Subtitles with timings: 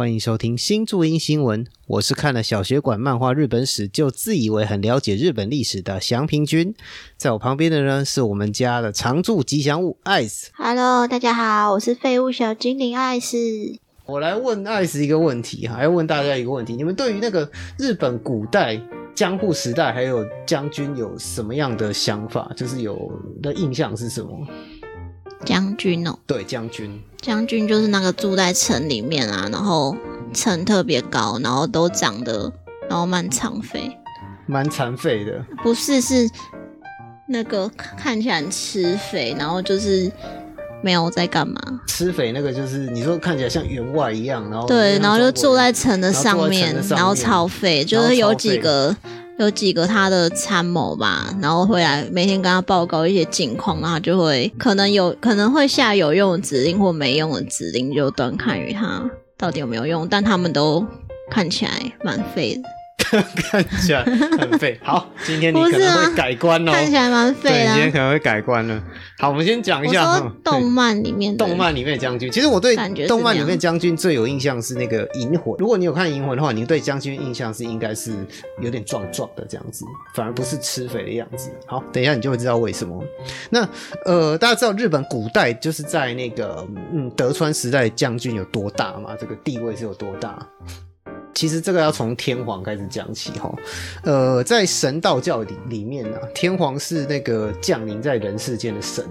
[0.00, 6.74] 欢迎收听新注音新闻，我是看了小学馆漫画日本史就自以为很了解日本历史的祥平君，
[7.18, 10.50] 在我旁边的呢是我们家的常驻吉祥物艾斯。
[10.54, 13.36] Hello，大家好，我是废物小精灵艾斯。
[14.06, 18.80] 我来问艾斯一个问题，还要问大家一个问题：你们对于那个日本古代
[19.14, 22.50] 江户时代还有将军有什么样的想法？
[22.56, 23.12] 就是有
[23.42, 24.46] 的印象是什么？
[25.44, 27.00] 将军哦，对，将军。
[27.20, 29.96] 将军就是那个住在城里面啊，然后
[30.32, 32.52] 城特别高，然后都长得，
[32.88, 33.96] 然后蛮残废，
[34.46, 36.28] 蛮残废的，不是是
[37.28, 40.10] 那个看起来很吃肥，然后就是
[40.82, 41.60] 没有在干嘛。
[41.86, 48.96] 吃肥那个就是你说看起来像员外一样，然后对，然后就住在城，的上面然后坐在城的，上面然后超肥，就是有几个
[49.40, 60.86] 有几个他的参谋吧，然后会来每天跟他报告一些近况，然后就会可能有可能会下有用的指令或没用的指令，就端看于他到底有没有用，但他们都
[61.30, 61.72] 看起来
[62.04, 62.62] 蛮废的，
[63.50, 64.78] 看起来很废。
[64.82, 66.72] 好，今天你可能啊会改观哦。
[66.72, 68.82] 看起来蛮对，废的今天可能会改观了。
[69.18, 75.54] 好，我们先讲一我下说动漫里面的动漫里面的将军，其实我对动漫里面将军最有印象是那个银魂。
[75.58, 78.12] 如果你有看银魂的话，你对将军印象是应该是
[78.60, 81.50] 有点壮壮的这样子，反而不是吃肥的样子。
[81.66, 83.02] 好，等一下你就会知道为什么。
[83.50, 83.68] 那
[84.04, 89.16] 呃，大家知道日本古代就是在那个嗯德川时代的将军有多大吗？
[89.20, 90.38] 这个地位是有多大？
[91.34, 93.54] 其实这个要从天皇开始讲起哈，
[94.02, 99.04] 呃，在神道教里里面啊，天皇是那个降临在人世间的神，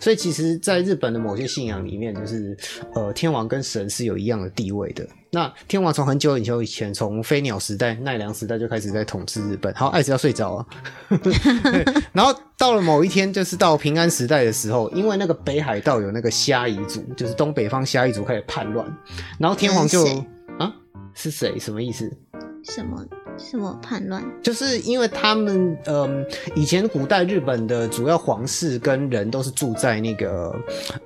[0.00, 2.56] 所以其实，在日本的某些信仰里面，就是
[2.94, 5.06] 呃，天王跟神是有一样的地位的。
[5.30, 9.74] 那天王从很久很久以前，从飞鸟时代、奈良时代就开始在统治日本。
[9.74, 10.66] 好，艾子要睡着啊。
[11.22, 11.34] 对
[12.14, 18.86] 然后到了某一天，就是到平安时代的时候，因为那个北海道有那个虾夷族，就是东北方虾夷族开始叛乱，
[19.40, 20.24] 然后天皇就那
[21.14, 21.58] 是谁？
[21.58, 22.10] 什么意思？
[22.64, 23.04] 什么
[23.38, 26.24] 什么叛乱，就是因为他们，嗯，
[26.54, 30.54] 以前古代日本的主要皇室跟人都是住在那个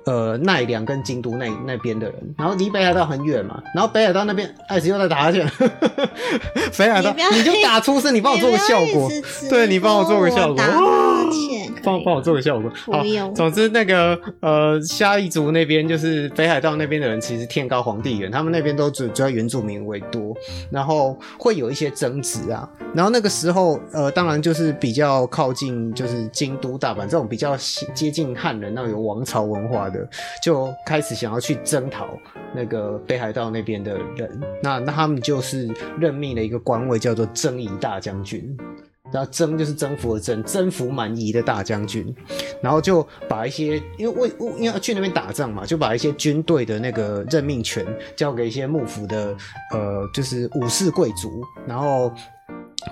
[0.05, 5.49] 呃奈良跟京都那那边的人，然后离北海道很远嘛，然后北海道那边艾斯又在打哈欠，
[6.77, 9.09] 北海道你你就打出声，你 帮我做个效果，
[9.49, 10.63] 对你帮我做个效果，
[11.83, 12.71] 帮帮我做个效果。
[12.91, 13.03] 好，
[13.33, 20.35] 总之那个呃虾夷族那边就是北海道那边的人，其实天高皇帝远，他们那边都主主要原住民为多，
[20.71, 22.69] 然后会有一些争子啊。
[22.93, 27.55] 然后那个时候呃，当然就是比较靠近就是京都、大阪这种比较
[27.93, 30.07] 接近汉人，那有王朝文化的，
[30.41, 32.07] 就开始想要去征讨
[32.55, 34.41] 那个北海道那边的人。
[34.63, 35.67] 那那他们就是
[35.99, 38.57] 任命了一个官位叫做征夷大将军。
[39.11, 42.13] 然后征就是征服的征，征服蛮夷的大将军，
[42.61, 49.35] 然后就把一些因为为因为要去那边打仗嘛，就把一些军队的那个任命权交给一些幕府的
[49.73, 52.11] 呃，就是武士贵族，然后。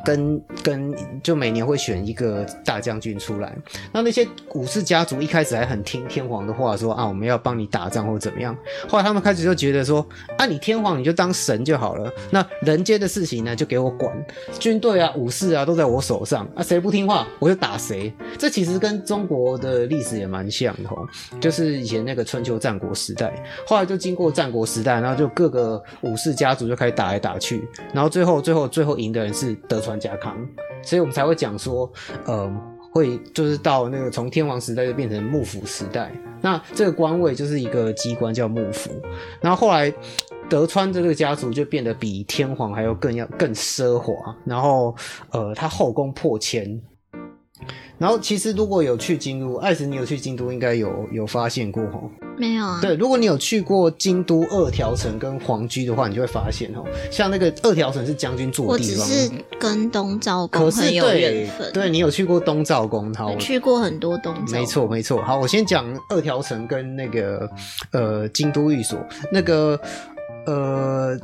[0.03, 0.93] 跟跟
[1.23, 3.55] 就每年会选一个大将军出来，
[3.91, 8.55] 那那些武士家族一开始还很听天皇的话说啊，我们要帮你打仗或怎么样。
[8.87, 10.05] 后来他们开始就觉得说，
[10.37, 14.13] 啊，你天皇你就当神就好了，那人间的事情呢就给我管，
[14.59, 18.11] 军队啊、武士啊都在我手上啊，谁不听话我就打谁。
[18.37, 21.07] 这其实跟中国的历史也蛮像的哦，
[21.39, 23.33] 就是以前那个春秋战国时代，
[23.65, 30.35] 后来就经过战国时代，然后就各个武士家族就开始打来打去，然后最后最后最后赢的人是德德川家康，
[30.81, 31.91] 所以我们才会讲说，
[32.25, 32.51] 呃。
[32.89, 36.11] 会就是到那个从天皇时代就变成幕府时代，
[36.41, 38.89] 那这个官位就是一个机关叫幕府，
[39.39, 39.93] 然后后来
[40.49, 44.95] 德川这个家族就变得比天皇还要更要更奢华，然后
[45.29, 46.81] 呃他后宫破千，
[47.97, 52.79] 然后其实如果有去京都，艾斯你有去京都应该有有发现过吼，没有啊？
[52.79, 64.41] 对，如果你有去过京都二条城跟皇居的话，你就会发现哦，像那个二条城是将军住我的地方，只是跟东照宫很有对缘分，对你有去过东照宫，好，我我去过很多东照。
[64.41, 65.21] 宫，没错，没错。
[65.23, 67.49] 好，我先讲二条城跟那个
[67.91, 68.99] 呃京都寓所，
[69.31, 69.79] 那个
[70.45, 71.17] 呃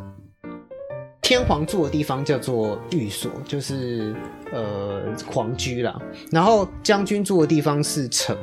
[1.23, 4.13] 天皇住的地方叫做寓所，就是
[4.51, 5.97] 呃皇居啦。
[6.29, 8.37] 然后将军住的地方是城。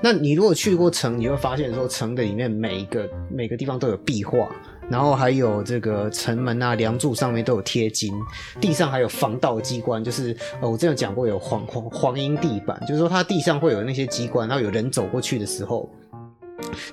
[0.00, 4.48] 那你如果去过城，你会发现说城的里面每一个每个地方都有壁画。
[4.90, 8.12] 然后还有这个城门啊、梁柱上面都有贴金，
[8.60, 15.88] 地上还有防盗机关，就是呃，我之前讲过有黄黄黄银地板，就是说它地上会有那些机关，然后有人走过去的时候，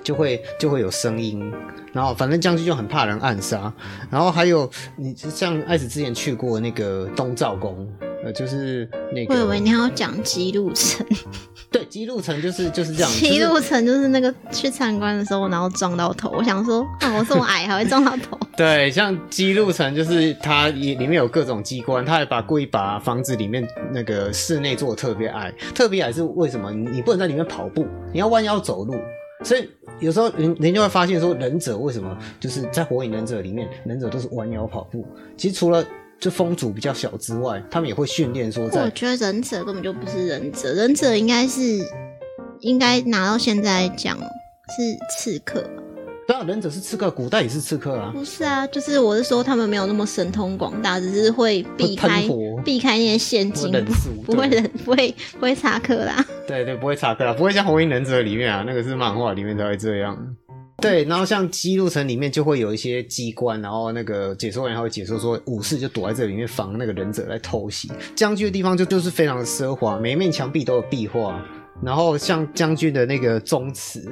[0.02, 1.52] 就会就会有声音，
[1.92, 3.72] 然后反正将军就很怕人暗杀，
[4.10, 7.88] 然后还有你像艾子之前去过那个东照宫，
[8.24, 11.06] 呃，就是那个我以为你要讲基路城，
[11.70, 13.10] 对，基路城就是就是这样。
[13.10, 16.30] 七就是路城就是那个去参观的时候，然后撞到头。
[16.30, 18.38] 我想说，啊，我这么矮还会撞到头？
[18.56, 26.70] 对，像基路城就是它也里面有各种机关，它还把故意把房子里面那个室内做的特别矮，特别矮是为什么？
[26.70, 28.94] 你你不能在里面跑步，你要弯腰走路，
[29.42, 29.68] 所以
[30.00, 35.06] 有时候人人就会发现说，忍者为什么就是在火影忍者里面，忍者都是弯腰跑步。
[35.36, 35.84] 其实除了
[36.18, 41.60] 就风阻比较小之外，他们也会训练说我觉得忍者根本就不是忍者，忍者应该是
[42.60, 45.64] 应该拿到现在讲是刺客，
[46.28, 48.12] 对啊，忍者是刺客，古代也是刺客啊。
[48.14, 48.66] 不是啊？
[48.66, 52.22] 就是我是说他们没有那么神通广大，只是会避开
[52.62, 53.72] 避开那些陷阱，
[54.24, 56.24] 不不会对忍不会不会插克啦。
[56.50, 60.18] 对对，不会插科啦，不会像《火影忍者》里面啊，那个是漫画里面才会这样。
[60.78, 67.88] 对，然后像基路城里面就会有一些机关，然后那个解说员还会解说说，武士就躲在这里面防那个忍者来偷袭。
[68.16, 71.40] 将军的地方就就是非常的奢华，每一面墙壁都有壁画，
[71.80, 74.10] 然后像将军的那个宗祠，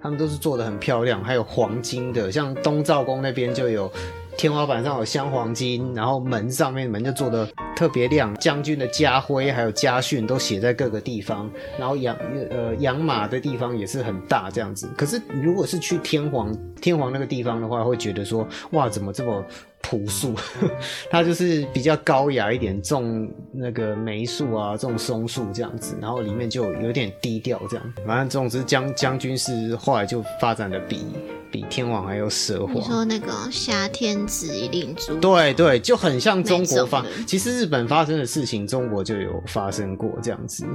[0.00, 3.92] 他们都是做的很漂亮，还有黄金的，像东照宫那边就有。
[4.36, 7.44] 天花板上有镶黄金，然后门上面门就做的
[7.78, 11.48] 特别亮，将军的家徽还有家训都写在各个地方，
[11.78, 12.16] 然后养
[12.50, 14.88] 呃养马的地方也是很大这样子。
[14.96, 19.44] 可是如果是去天皇天皇那个地方的话，会觉得说哇怎么这么
[19.80, 20.34] 朴素？
[21.08, 27.94] 它就是比较高雅一点，种那个梅树啊，种松树这样子，然后里面就有点低调这样。
[28.04, 31.06] 反正总之将将军是后来就发展的比
[31.50, 32.72] 比天王还要奢华。
[32.72, 37.24] 你说那个夏天子一令珠，对对，就很像中国发那种的。
[37.24, 40.66] 其实日本发生的事情，中国就有发生过这样子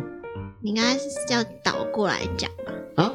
[0.61, 3.03] 你应该是要倒过来讲吧？
[3.03, 3.13] 啊。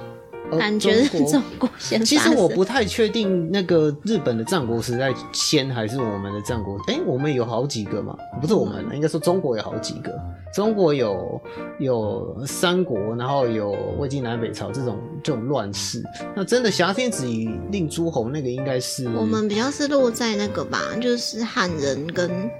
[0.51, 2.03] 呃感觉是中国先。
[2.03, 10.11] 其实我不太确定那个日本的战国时代先还是我们的战国，哎、我们有好几个嘛，不是我们，应该说中国有好几个。
[10.55, 11.39] 中国有
[11.79, 16.03] 有三国，然后有魏晋南北朝这种这种乱世。
[16.35, 22.51] 那真的挟天子以令诸侯那个应该是我们比较是落在那个吧，就是汉人跟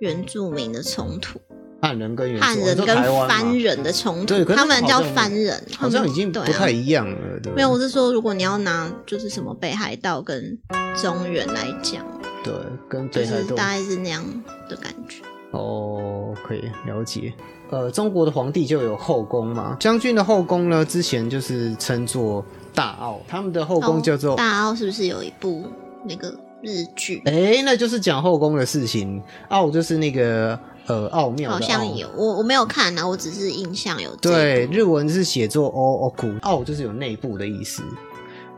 [0.00, 1.38] 原住民的冲突，
[1.82, 2.86] 汉人跟原汉人跟
[3.28, 7.52] 番人的冲突，对他们叫番人，好像已经不太一样了，对？
[7.52, 10.58] 没有，我是说，如果你要拿就是什么北海道跟
[10.96, 12.02] 中原来讲，
[12.42, 12.54] 对，
[12.88, 14.24] 跟就是北海道大概是那样
[14.70, 15.22] 的感觉。
[15.50, 17.34] 哦，可以了解。
[17.68, 22.42] 呃，中国的皇帝就有后宫嘛，将军的后宫呢，之前就是称作
[22.74, 25.64] 大奥，他们的后宫叫做哦大奥是不是有一部
[26.04, 27.22] 那个日剧？
[27.24, 29.22] 哎、那就是讲后宫的事情。
[29.48, 37.82] 奥就是那个呃奥妙，好像有，我我没有看啊，我只是印象有这对，日文是写作 o oku，奥就是有内部的意思。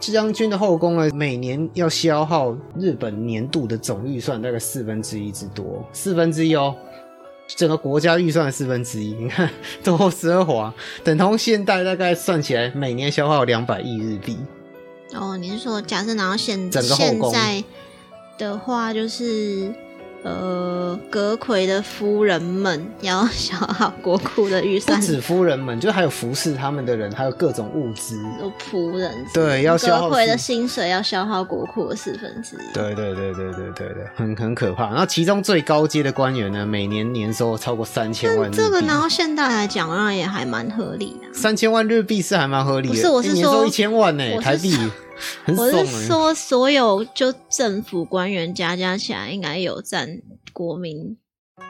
[0.00, 6.74] 将军的后宫呢，每年要消耗日本年度的总预算大概四分之一之多，四分之一哦，
[7.46, 9.14] 整个国家预算的四分之一。
[9.14, 9.48] 你看
[9.84, 14.36] 多奢华，等同现代大概算起来，每年消耗两百亿日币。
[15.14, 17.64] 哦，你是说假设拿到现整个后宫现在
[18.38, 19.72] 的话，就是
[20.24, 28.16] 呃，阁魁的夫人们要消耗国库的预算，不止夫人们，就还有服侍他们的人，还有各种物资。
[28.40, 32.72] 有仆人对要消耗格魁的薪水要消耗国库的四分之一。
[32.72, 34.90] 对对对对对对对，很很可怕。
[34.90, 38.48] 然后其中最高阶的官员呢，每年年收超过三千万。
[38.52, 41.34] 这个拿到现代来讲，那也还蛮合理的。
[41.36, 44.76] 三千万日币是还蛮合理的，不是我是说一千万呢、台币
[45.56, 50.20] 我是说，所有就政府官员加加起来，应该有占
[50.52, 51.16] 国民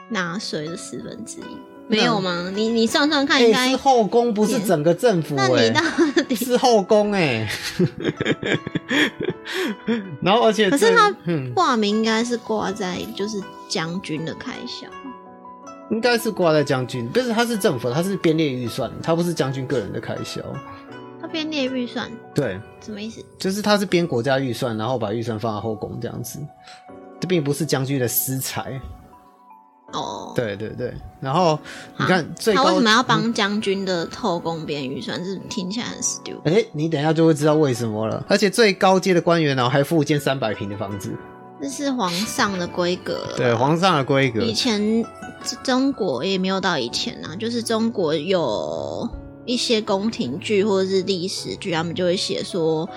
[0.09, 1.57] 纳税的四分之一，
[1.87, 2.51] 没有吗？
[2.53, 5.81] 你你算算看，應、应该、是后宫，不是整个政府那哎、你到
[6.23, 6.35] 底？
[6.35, 7.47] 是后宫哎、
[10.21, 14.87] 然后而且可是他嗯，挂名应该是挂在就是将军的开销，
[15.91, 20.41] 应该是挂在将军，但是他是政府，他是编列预算，他不是将军个人的开销。
[21.33, 23.25] 他编列预算对，什么意思？
[23.39, 26.39] 就是他是编国家预算，然后把预算放在后宫这样子，
[27.19, 28.79] 这并不是将军的私财。
[29.93, 31.57] 哦，对对对，然后
[31.97, 35.23] 你看最高，他为什么要帮将军的后宫编预算？
[35.23, 36.41] 这听起来很 stupid。
[36.45, 38.23] 哎、你等一下就会知道为什么了。
[38.27, 41.15] 而且最高阶的官员呢，还附一间三百平的房子，
[41.61, 43.37] 这是皇上的规格了。
[43.37, 44.41] 对皇上的规格。
[44.41, 45.05] 以前
[45.63, 49.07] 中国也没有到以前啊，就是中国有
[49.45, 52.89] 一些宫廷剧或者是历史剧，他们就会写说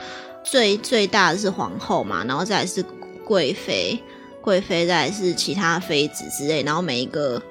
[0.45, 2.85] 最最大的是皇后嘛，然后再来是
[3.25, 3.99] 贵妃，
[4.41, 7.43] 贵妃再来是其他妃子之类，然后每一个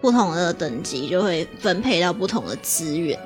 [0.00, 3.18] 不同的等级就会分配到不同的资源，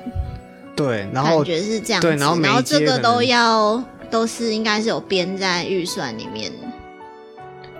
[0.75, 2.07] 对，然后感觉是这样子。
[2.07, 6.67] 对然后然后这个都要都是应该是有编在预算里面的。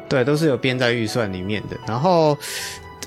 [0.10, 1.78] 对都是有编在预算里面的。
[1.86, 2.38] 然后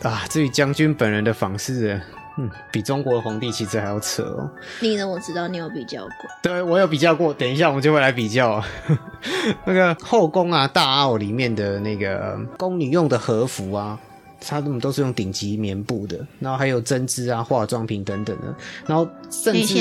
[0.02, 2.00] 啊，至于将军本人的访视，
[2.38, 4.50] 嗯，比中国的皇帝其实还要扯哦。
[4.80, 5.06] 你呢？
[5.06, 6.30] 我知道你有比较过。
[6.42, 7.34] 对，我有比较过。
[7.34, 8.62] 等一下我们就会来比较
[9.66, 13.98] 那个后宫啊，大奥里面的那个宫女用的和服啊，
[14.40, 18.54] 它们都是用顶级棉布的，然后还有针织啊、化妆品等等的，
[18.86, 19.80] 然后甚至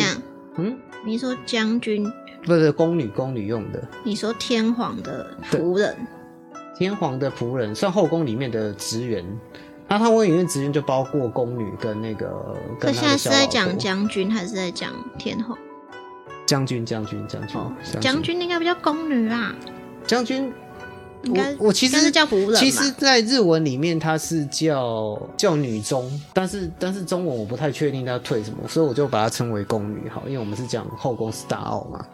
[0.58, 0.76] 嗯，
[1.06, 2.12] 你说将军
[2.44, 3.82] 不是宫女，宫女用的。
[4.04, 5.96] 你说天皇的仆人，
[6.78, 9.24] 天皇的仆人算后宫里面的职员。
[9.90, 12.56] 那他问里面职员就包括宫女跟那个。
[12.80, 15.58] 可现在是在讲将军还是在讲天后？
[16.46, 17.60] 将军，将军，将军。
[18.00, 19.54] 将军应该不叫宫女啦。
[20.06, 20.54] 将军。
[21.28, 32.06] 我我其实是叫仆人，其实，在日文里面它是叫叫女中，但是但是中文我不太确定它退什么，所以我就把它称为宫女好，因为我们是讲后宫是大奥嘛。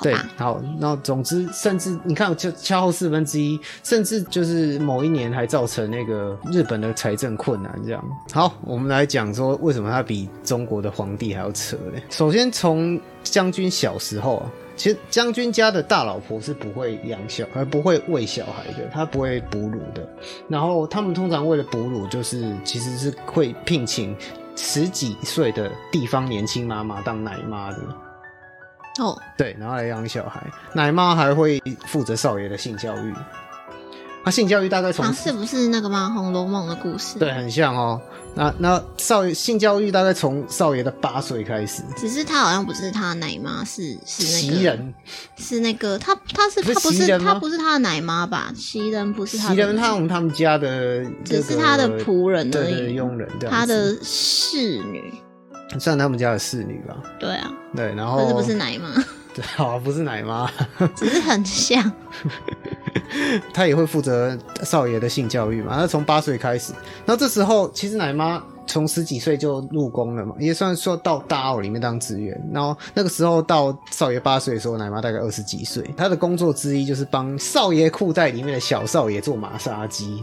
[0.00, 8.04] 对，好，那总之，甚至你看，就恰后四分之一，甚至就是某一年还造成那个日本的财政困难这样。
[8.32, 12.00] 好，我们来讲说为什么他比中国的皇帝还要扯嘞？
[12.08, 14.50] 首先从将军小时候啊。
[14.76, 20.08] 其实将军家的大老婆是不会养小，而不会喂小孩的，她不会哺乳的。
[20.48, 24.16] 然后他们通常为了哺乳，就是其实是会聘请
[24.56, 27.78] 十几岁的地方年轻妈妈当奶妈的。
[29.00, 30.40] 哦，对，然后来养小孩，
[30.72, 33.14] 奶妈还会负责少爷的性教育。
[34.24, 36.08] 他性教育大概从是不是那个吗？
[36.14, 37.18] 《红楼梦》的故事？
[37.18, 38.00] 对，很像哦。
[38.36, 44.92] 那那少爷性教育大概从少爷的八岁开始，只是他好像不是他的奶妈，是是袭人，
[45.36, 48.50] 是那个他他是他不是他不是他的奶妈吧？
[48.56, 55.14] 袭人不是他袭人，他们他们家的只是他的仆人而已，佣人，他的侍女，
[55.78, 56.96] 算他们家的侍女吧？
[57.20, 58.90] 对啊，对，然后是不是奶妈？
[59.32, 60.50] 对，好，不是奶妈，
[60.96, 61.92] 只是很像。
[63.52, 65.76] 他也会负责少爷的性教育嘛？
[65.76, 66.72] 他从八岁开始，
[67.04, 72.40] 然后这时候其实奶妈从十几岁就入宫了嘛，也算说到大奥里面当职员。
[72.52, 75.82] 然后那个时候到少爷八岁的时候，奶妈大概二十几岁。
[75.96, 80.22] 他的工作之一就是帮少爷裤袋里面的小少爷做马杀鸡。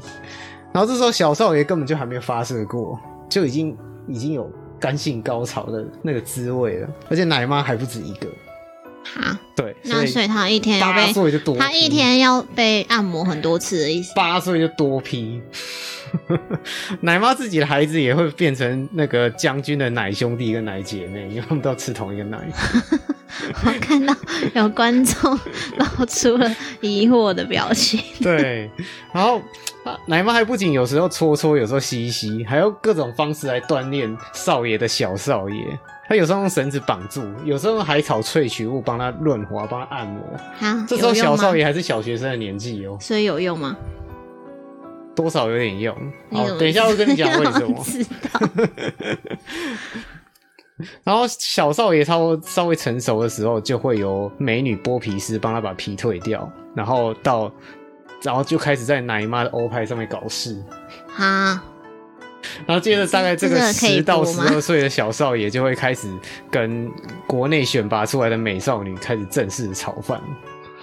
[0.73, 2.97] 然后这时候小少爷根本就还没发射过，
[3.29, 4.49] 就已经已经有
[4.79, 8.27] 干性高潮的那个滋味了，而且奶妈还不止一个。
[9.19, 11.13] 啊，对，那所以他一天要被
[11.57, 14.13] 他一天要被按摩很多次的意思。
[14.15, 15.41] 八岁就多批，
[17.01, 22.39] 奶妈自己的孩子也会变成那个将军的奶兄弟跟奶姐妹，因为他们都要吃同一个奶。
[23.65, 24.15] 我看到
[24.53, 25.39] 有观众
[25.77, 26.49] 露出了
[26.79, 27.99] 疑惑的表情。
[28.21, 28.69] 对，
[29.13, 29.41] 然后
[30.05, 35.55] 奶妈还不仅有时候搓搓，有时候吸吸，还有各种方式来锻炼少爷的小少爷。
[36.11, 40.21] 他有时候用绳子绑住，有时候用海草萃取物帮他润滑、帮他按摩。
[40.59, 43.77] 啊，这时候小少爷还是小学生的年纪哦，所以有用吗？
[45.15, 45.95] 多少有点用。
[46.29, 47.81] 好，等一下会跟你讲为什么。
[47.85, 48.09] 知道。
[51.05, 57.49] 然后小少爷稍稍微成熟的时候，就会由美女剥皮师帮他把皮退掉，然后到，
[58.21, 60.61] 然后就开始在奶妈的欧派上面搞事。
[61.07, 61.63] 哈。
[62.65, 66.07] 然后接着，大概这个十到十二岁的小少爷就会开始
[66.49, 66.89] 跟
[67.27, 70.21] 国内选拔出来的美少女开始正式炒饭。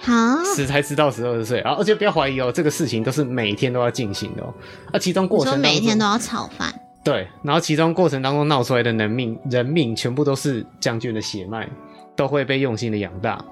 [0.05, 1.75] 啊，十才知道十二岁啊！
[1.77, 4.53] 而且不要怀疑哦，这个事情都是每天都要进行的哦。
[4.93, 6.73] 啊，其中过程每天都要炒饭。
[7.03, 11.67] 对，然后其中过程当中闹出来的人命，人命全部都是将军的血脉，
[12.15, 13.43] 都会被用心的养大。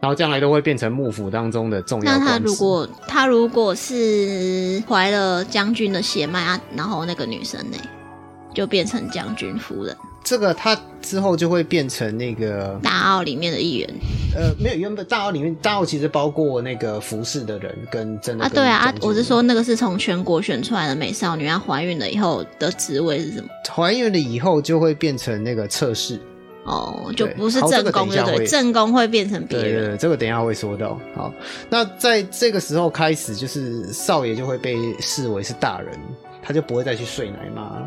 [0.00, 2.12] 然后将来都会变成幕府当中的重要。
[2.12, 7.78] 那他如果他如果是怀了将军的血脉啊，然后那个女生呢，
[8.54, 9.96] 就变成将军夫人。
[10.22, 13.88] 这个他之后就会变成那个大奥里面的一员。
[14.34, 23.48] 呃，没有，原本大奥里面大奥其实包括那个服侍的人跟真的啊，对啊啊，我是说那个是从全国选出来的美少女，她怀孕了以后的职位是什么？
[23.74, 26.20] 怀孕了以后就会变成那个测试。
[26.66, 28.46] 哦，就不是正宫，对对？
[28.46, 29.84] 正宫会变成别人。
[29.84, 31.00] 对对，这个等一下会说到。
[31.14, 31.32] 好，
[31.70, 35.96] 那在这个时候开始，就是少爷就会被视为是大人，
[36.42, 37.80] 他就不会再去睡奶妈。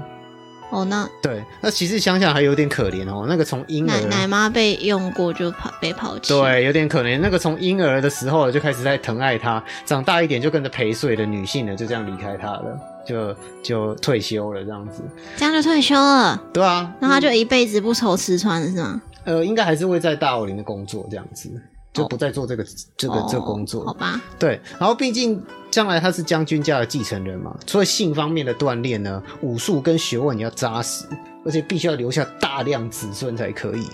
[0.72, 3.26] 哦，那对，那其实想想还有点可怜哦。
[3.28, 7.20] 那个从婴儿奶妈被用过就跑被抛弃，对，有点可怜。
[7.20, 12.80] 那个从婴儿的时候就开始在疼爱他，长大一点就跟着陪睡的女性呢，就这样离开他了。
[13.10, 15.02] 就就退休了，这样子，
[15.36, 16.40] 这样就退休了。
[16.54, 19.02] 对啊，那他就一辈子不愁吃穿是吗？
[19.26, 21.50] 呃，应该还是会在大奥林的工作这样子，
[21.92, 22.64] 就不再做这个
[22.96, 23.84] 这个这个工作。
[23.84, 24.22] 好吧。
[24.38, 31.06] 对，然后毕竟将来他是将军家的继承人嘛，除了性方面的锻炼呢，武术跟学问也要扎实，
[31.44, 33.88] 而且必须要留下大量子孙才可以。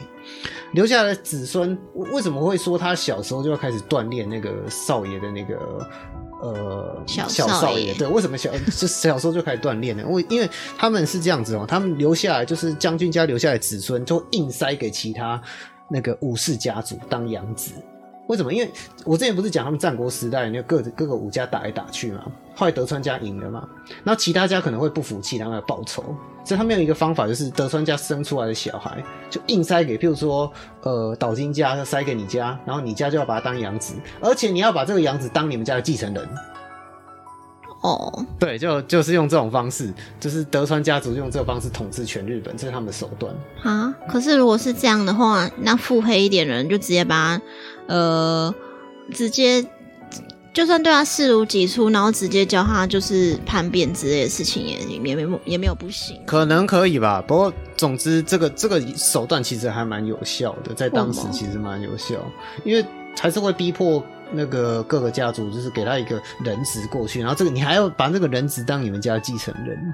[0.74, 5.88] 留下的子孙为什么会说他小时候就要开始锻炼那个少爷的那个？
[6.54, 7.94] 呃小小少爷。
[7.94, 10.04] 对，为什么小 就小时候就开始锻炼呢？
[10.08, 15.42] 为因为他们是这样子哦，他们留下来就是将军家留下来的子孙，就硬塞给其他
[15.90, 17.72] 那个武士家族当养子。
[18.28, 18.54] 为什么？
[18.54, 18.72] 因为
[19.04, 23.68] 我之前不是讲他们战国时代那各各个武家打来打去嘛，后来德川家赢了嘛，
[24.04, 26.04] 那其他家可能会不服气，然后来报仇，
[26.44, 30.52] 所以他们有一个方法，就是德川家生出来的小孩就硬塞给，譬如说
[30.82, 36.28] 呃岛津家塞给你家，然后你家就要把他当养子，而且你要把这个养子当你们家的继承人。
[37.86, 43.32] 哦，对，就就是用这种方式，就是德川家族用这个方式统治全日本，这是他们的手段。
[43.62, 47.44] 啊，可是如果是这样的话，那腹黑一点的人就直接把他，
[47.94, 48.56] 呃，
[49.14, 49.64] 直接
[50.52, 56.20] 就算对他视如己出，然后直接教他就是叛变之类的事情也，也没也没有不行。
[56.26, 62.16] 可能可以吧，不过总之这个这个手段其实还蛮有效的，在当时其实蛮有效，
[62.64, 62.84] 因为
[63.20, 69.94] 还是会逼迫那个各个家族，就是给他一个人质过去，然后这个你还要把那个人质当你们家的继承人，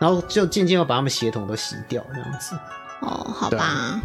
[0.00, 2.56] 然后就渐渐要把他们血统都洗掉，这样子。
[3.00, 4.00] 哦，好吧，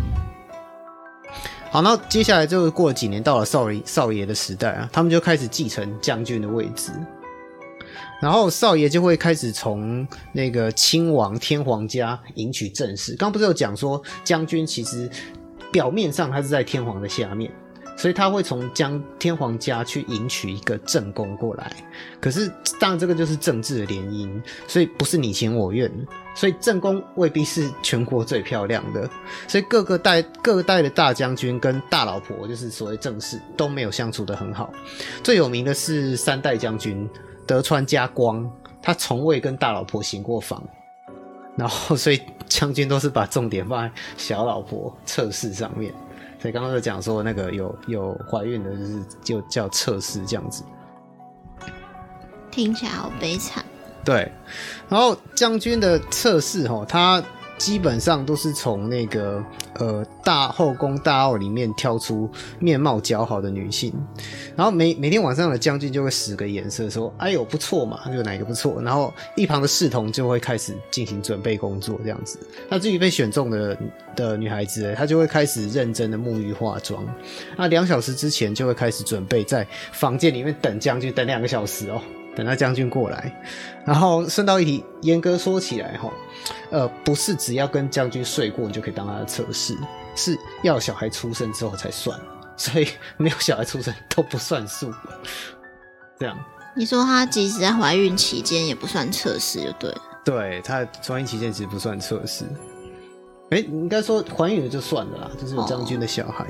[1.72, 6.92] 好，那接下来就过了几年，到了少爷少爷的时代啊，他们就开始继承将军的位置，
[8.22, 13.16] 然后少爷就会开始从那个亲王天皇家迎娶正室。
[13.16, 15.10] 刚刚不是有讲说，将军其实
[15.72, 17.52] 表面上他是在天皇的下面，
[17.96, 21.72] 所以他会从将天皇家去迎娶一个正宫过来。
[22.20, 25.92] 可是当然这个就是政治的联姻，所以不是你情我愿，
[26.36, 29.10] 所以正宫未必是全国最漂亮的，
[29.48, 34.74] 所以各个代各个代的大将军跟大老婆，就是所谓正室都没有相处的很好。
[35.24, 37.10] 最有名的是三代将军
[37.46, 38.50] 德川家光，
[38.82, 40.62] 他从未跟大老婆行过房。
[41.56, 42.20] 然后，所以
[42.50, 45.94] 将军都是把重点放在小老婆测试上面。
[46.44, 50.62] 所以刚刚就讲说，那个有有怀孕的，就是就叫测试这样子。
[52.52, 53.64] 听起来好悲惨。
[54.04, 54.30] 对，
[54.90, 57.24] 然后将军的测试哦，他
[57.64, 59.42] 基本上都是从那个
[59.76, 62.30] 呃大后宫大奥里面挑出
[62.60, 63.94] 面貌姣好的女性，
[64.54, 72.38] 然后每每天晚上的将军就会使个眼色说：“哎呦不错嘛，就哪个不错。”然后一旁的侍童就会开始进行准备工作，这样子。
[72.68, 73.78] 那至于被选中的
[74.14, 77.02] 的女孩子，她就会开始认真的沐浴化妆。
[77.56, 82.02] 那两小时之前就会开始准备在房间里面等将军，等两个小时哦。
[82.36, 83.44] 等他将军过来，
[83.86, 86.12] 然后顺道一提，严格说起来哈，
[86.72, 89.78] 呃，不是只要跟将军睡过你就可以当他的测试，
[90.16, 92.20] 是要小孩出生之后才算，
[92.58, 94.94] 所以没有小孩出生都不算数。
[96.20, 96.38] 这样，
[96.76, 100.02] 你说他即使在怀孕期间也不算测试，就对了。
[100.26, 102.46] 对他怀孕期间其实不算测试，
[103.50, 106.48] 哎、应该说怀孕了就算了啦，就是有将军的小孩。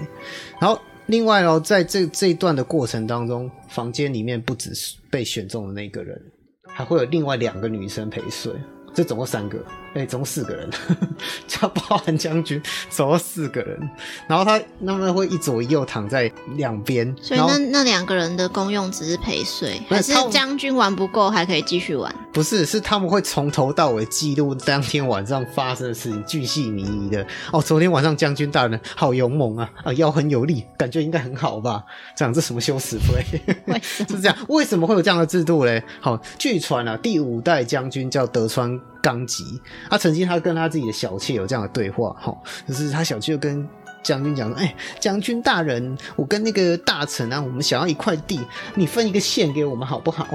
[0.62, 6.20] 然后另外哦，在这这一段的过程当中，房间里面不只是被选中的那个人，
[6.66, 8.54] 还会有另外两个女生陪睡，
[8.94, 9.64] 这总共三个，
[9.94, 10.70] 哎、总共四个人，
[11.48, 13.80] 加包含将军，总共四个人。
[14.28, 22.14] 然后他他们会一左一右躺在两边，所以那那两个人的功用只是陪睡，还是将军玩不够还可以继续玩？
[22.34, 27.26] 不是，是他们会从头到尾记录当天晚上发生的事情，巨细靡遗的。
[27.52, 31.84] 哦，昨天晚上将军大人好勇猛啊，啊，腰很有力，感觉应该很好吧？
[32.18, 33.24] 这样这什么羞耻 play？
[33.84, 35.84] 是这样，为什么会有这样的制度嘞？
[36.02, 42.34] 好，据传啊，第五代将军叫德川纲吉，他曾经他跟他自己的小妾有这样的对话，哈，
[42.66, 43.68] 就是他小妾又跟
[44.04, 48.40] 将军讲说，哎、将军大人，我跟那个大臣啊，我们想要一块地，
[48.76, 50.28] 你分一个县给我们好不好？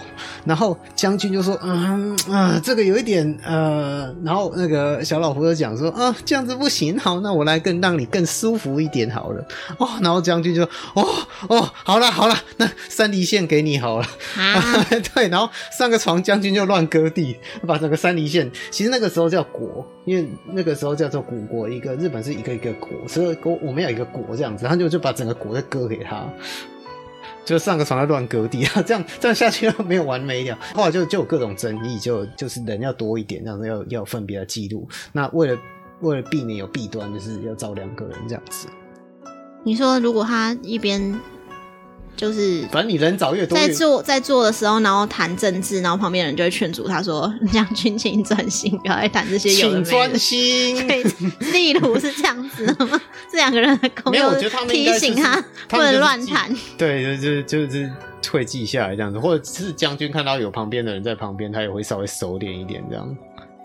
[0.45, 9.47] 然后将军就说，嗯啊，这个有一点呃，然后那个小老婆就讲说，啊，这样子不行，好，那我来更让你更舒服一点好了。
[9.77, 10.63] 哦，然后将军就，
[10.95, 11.07] 哦
[11.49, 14.07] 哦，好了好了，那三梨县给你好了。
[14.37, 26.27] 啊， 对，然后上个床将军就乱割地，把整个三梨县，其实那个时候叫国，因为那个时候叫做古国，一个日本是一个一个国，所以国我们有一个国这样子，他就就把整个国再割给他。
[27.45, 30.59] 就上个床在乱割地啊，这样这样下去没有完美了。
[30.75, 34.87] 后来就就有各种争议，就就是人要多一点，这样子要要分别的记录。
[35.13, 35.59] 那为了
[36.01, 38.69] 为了避免有弊端，就是要找两个人这样子。
[39.65, 41.19] 你说如果他一边
[42.19, 50.89] 就是反正你人找越多越，在做在做的时候，然后谈政治，然后旁边人就会劝阻他说：“将军，请专心，不要再谈这些有的没请专。”心。
[50.89, 51.05] 对，
[51.53, 53.01] 例如是这样子的吗？
[53.31, 56.53] 这两个人的功没有，我觉得他们提醒他他不能乱谈。
[56.77, 57.89] 对，就就就是
[58.33, 63.17] 会记下来这样子，或者是将军看到有旁边的人在旁边，他也会稍微收敛一点这样。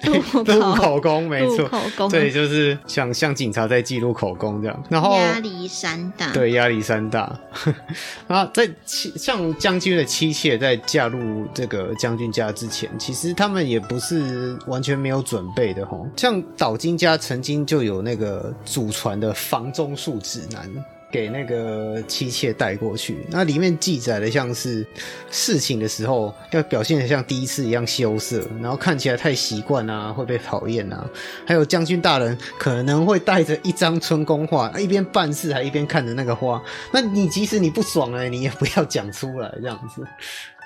[0.03, 4.83] 录口供，没错，口供，对，就是像像警察在记录口供这样。
[4.89, 7.31] 然后压力山大，对，压力山大。
[8.27, 15.97] 然后在妻像将军的妻妾在嫁入这个将军家之前，其实他们也不是完全没有准备的哈。
[16.17, 20.69] 像岛津家曾经就有那个祖传的房中术指南。
[21.13, 24.83] 给那个妻妾带过去，那里面记载的像是
[25.29, 31.07] 事情的时候要表现的像第一次一样羞涩，然后看起来太习惯啊，会被讨厌啊。
[31.45, 36.59] 还有将军大人可能会带着一张春宫画，一边办事还一边看着那个花。
[36.91, 40.01] 那你即使你不爽了，你也不要讲出来这样子。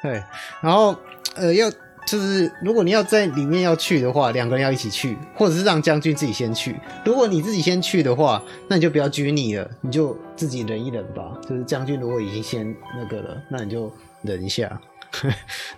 [0.01, 0.23] 对，
[0.61, 0.95] 然后
[1.35, 1.69] 呃要。
[2.07, 6.73] 就是如果你要在里面要去的话，两个人要一起去，或者是让将军自己先去。
[7.05, 11.37] 如果你自己先去的话，那你就不要拘泥了，你就自己忍一忍吧。
[11.47, 13.91] 就是将军如果已经先那个了，那你就
[14.21, 14.79] 忍一下。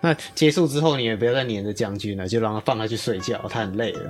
[0.02, 4.02] 那结束之后，你也不要再黏着将军了，就让他放他去睡觉，他很累了。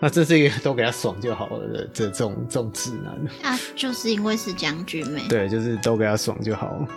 [0.00, 3.52] 那这是一个都给他爽就好了的这种这种指南。
[3.52, 5.20] 啊，就是因为是将军没？
[5.28, 6.88] 对，就是都给他爽就好了。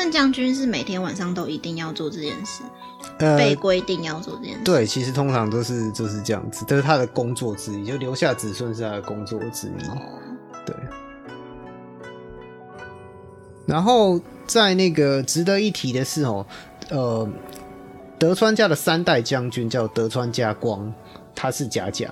[0.00, 2.62] 但将军是每天晚上都一定要做这件事，
[3.18, 4.60] 被规定要做这件事。
[4.62, 9.82] 对，其实通常都是就是这样子，这是他的工作之一，就留下子孙是他的工作之一。
[10.64, 10.76] 对。
[13.66, 16.46] 然后在那个值得一提的是哦，
[16.90, 17.28] 呃，
[18.20, 20.94] 德川家的三代将军叫德川家光，
[21.34, 22.08] 他是甲甲。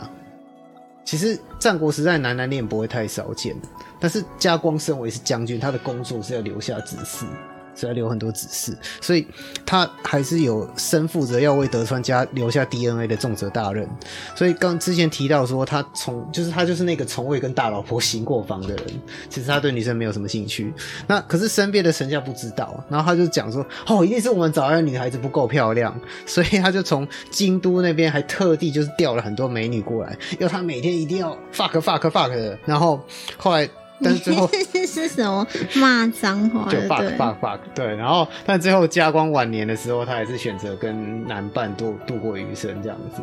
[1.04, 3.54] 其实战国时代男男恋不会太少见，
[4.00, 7.26] 但是家光身为是将军，他的工作是要留下子嗣。
[7.76, 9.24] 所以留很多指示，所以
[9.64, 13.86] 他还是有身负着要为德川家留下 DNA 的重责大任。
[14.34, 18.86] 所以刚之前提到说，他从就是他就是那个从未跟大老婆行过房的人，
[19.28, 20.72] 其实他对女生没有什么兴趣。
[21.06, 32.58] 那可是身边的神下不知道，然后他就讲说，哦，一定是我们找来的女孩子不够漂亮，所以他就从京都那边还特地就是调了很多美女过来，要他每天一定要 fuck fuck fuck 的。
[32.64, 33.00] 然后
[33.36, 33.68] 后来。
[34.02, 34.46] 但是最后
[34.86, 36.70] 是什么骂脏话？
[36.70, 43.22] 就 fuck fuck fuck 对，然后但最后家光晚年的时候，他还是选择跟男伴度度过余生这样子，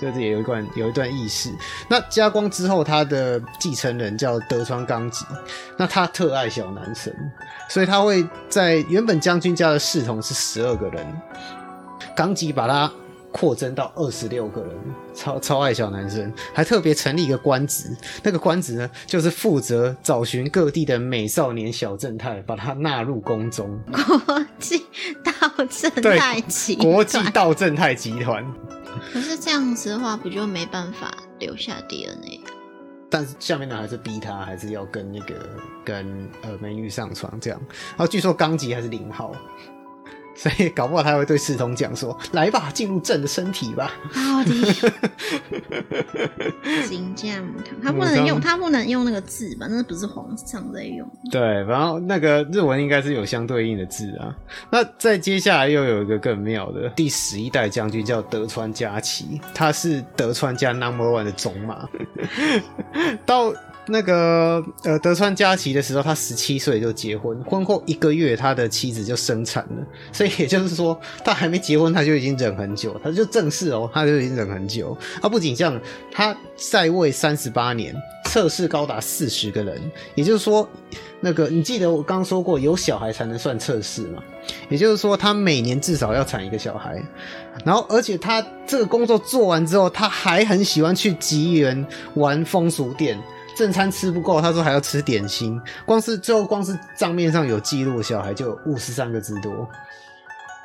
[0.00, 1.50] 就是也有一段有一段意识。
[1.88, 5.24] 那家光之后，他的继承人叫德川纲吉，
[5.76, 7.12] 那他特爱小男生，
[7.68, 11.06] 所以他会在原本将军家的侍从是十二个人，
[12.14, 12.90] 纲吉把他。
[13.36, 14.70] 扩增到二十六个人，
[15.12, 17.90] 超超爱小男生，还特别成立一个官职。
[18.22, 23.76] 那个官职呢，就是负责找寻各地的美少年小正太，把他纳入宫中。
[23.90, 24.86] 国际
[25.24, 28.46] 道正太集国际道正太集团。
[29.12, 32.40] 可是这样子的话，不就没办法留下 DNA？
[33.10, 35.34] 但是下面呢，还是逼他，还是要跟那个
[35.84, 37.60] 跟呃美女上床这样。
[37.68, 39.32] 然后据说纲吉还是零号。
[40.36, 43.92] 所以搞不好他会对四通讲说：“来吧，进入朕的身体吧。
[44.10, 44.50] ”好的。
[46.86, 47.44] 金将
[47.82, 49.66] 他不能用，他不能用那个字吧？
[49.70, 51.08] 那不是皇上在用。
[51.30, 54.34] 对，然后那个日文应该是有相对应的字啊。
[54.70, 61.88] 那再接下来又有一个更妙的，第十一代将军叫德川家齐，他是德川家 Number One 的种马。
[63.24, 63.54] 到。
[63.86, 69.86] 那个呃，德川家齐的时候，他十七岁就结婚，婚后一个月，他的妻子就生产了，
[70.24, 74.96] 所以也就是说，他还没结婚，他就已经忍很久，他就正式哦，他就已经忍很久。
[75.20, 75.78] 他不仅这样，
[76.10, 79.78] 他在位三十八年，测试高达四十个人，
[80.14, 80.66] 也就是说，
[81.20, 84.22] 那个你记得我刚说过，有小孩才能算测试嘛？
[84.70, 87.02] 也就是说，他每年至少要产一个小孩，
[87.62, 93.22] 然后而且他这个工作做完之后，他还很喜欢去吉原玩风俗店。
[93.54, 95.60] 正餐吃不够，他说还要吃点心。
[95.84, 99.68] 光是最后，光是账面上有记录，小孩就有五十三个之多。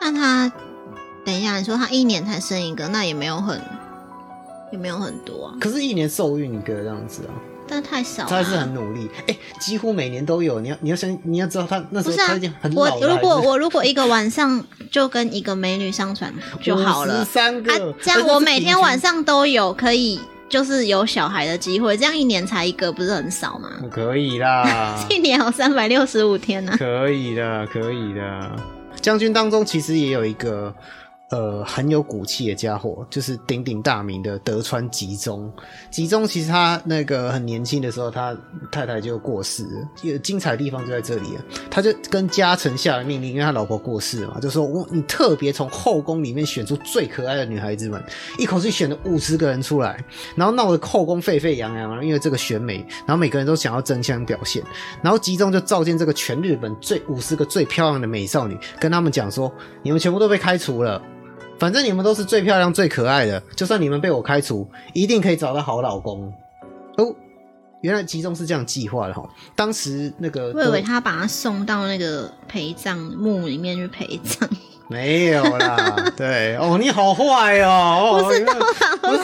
[0.01, 0.51] 那他
[1.25, 3.61] 等一下，你说他一年才生一个，那也没有很，
[4.71, 5.57] 也没有很多啊。
[5.59, 7.31] 可是，一年受孕一个这样子啊，
[7.67, 8.25] 但太少。
[8.25, 10.59] 他还是很努力，哎，几乎每年都有。
[10.59, 12.95] 你要你要想，你要知道他那时候他已经很老了。
[12.99, 16.31] 我如果我如果一个晚上就跟一个美女上床
[16.61, 20.19] 就好了，三个，这样我每天晚上都有可以。
[20.49, 23.69] 就是有小孩的机会，这样一年才一个，不是很少吗？
[23.91, 26.73] 可以啦， 一年有三百六十五天呢。
[26.75, 28.78] 可以的，可以的。
[28.99, 30.73] 将军当中其实也有一个。
[31.29, 35.51] 呃，很有骨气的家伙，就是鼎鼎大名的德川吉宗。
[35.91, 38.35] 吉宗其实他那个很年轻的时候，他
[38.71, 39.87] 太太就过世了。
[40.01, 48.03] 有精彩的地方就在这里啊，他就跟家臣下了命令，因为他老婆过世了嘛，就说我你特别从后宫里面选出最可爱的女孩子们，
[48.39, 50.03] 一口气选了五十个人出来，
[50.35, 54.63] 然后闹得后宫沸沸扬扬，因为这个选美，然后每个人都想要争相表现，
[55.03, 60.99] 然后吉宗就召见这个全日本最五十个最漂亮的美少女，跟他们讲说，你们全部都被开除了。
[61.59, 66.33] 反正你们都是最漂亮、最可爱的，就算你们被我开除，一定可以找到好老公。
[66.97, 67.13] 哦，
[67.81, 69.27] 原来集中是这样计划的哈。
[69.55, 74.49] 当时那个，我以为他把他送到那个陪葬墓里面去陪葬。
[74.89, 78.23] 没有啦， 对哦，你好坏哦！
[78.25, 79.21] 不是通常都，不是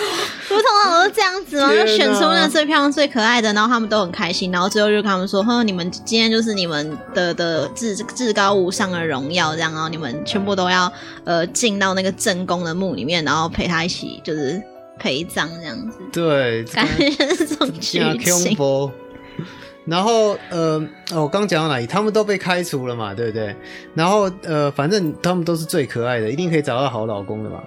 [0.61, 1.69] 通常都是这样子吗？
[1.73, 10.91] 就选出那最漂亮、最可爱的，然后他们都很开心，然后最后就跟他们说：“哼，你们今天就是你们的的至至高无上的荣耀，这样哦，你们全部都要
[11.23, 14.61] 呃进到那个正宫的墓里面，然后陪他一起就是
[14.99, 18.55] 陪葬这样子。”对，感觉是这种剧情。
[19.85, 20.81] 然后呃，
[21.13, 21.85] 我刚讲到哪里？
[21.85, 23.55] 他们都被开除了嘛，对不对？
[23.93, 27.61] 然后呃，反正他们都是最可爱的，一定可以找到好老公的嘛。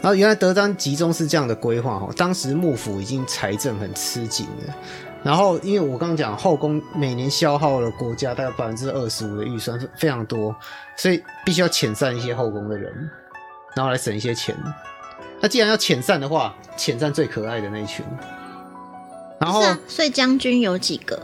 [0.00, 4.74] 然后原来德章集中是这样的规划哦，当时幕府已经财政很吃紧了。
[5.24, 10.54] 然后因为我刚刚讲后宫每年消耗了国家大概百分之二十五的预算是非常多，
[10.96, 13.10] 所以必须要遣散一些后宫的人，
[13.74, 14.54] 然后来省一些钱。
[15.40, 18.04] 那既然要遣散的话，遣散最可爱的那一群。
[19.40, 21.20] 然后，所以将军有几个？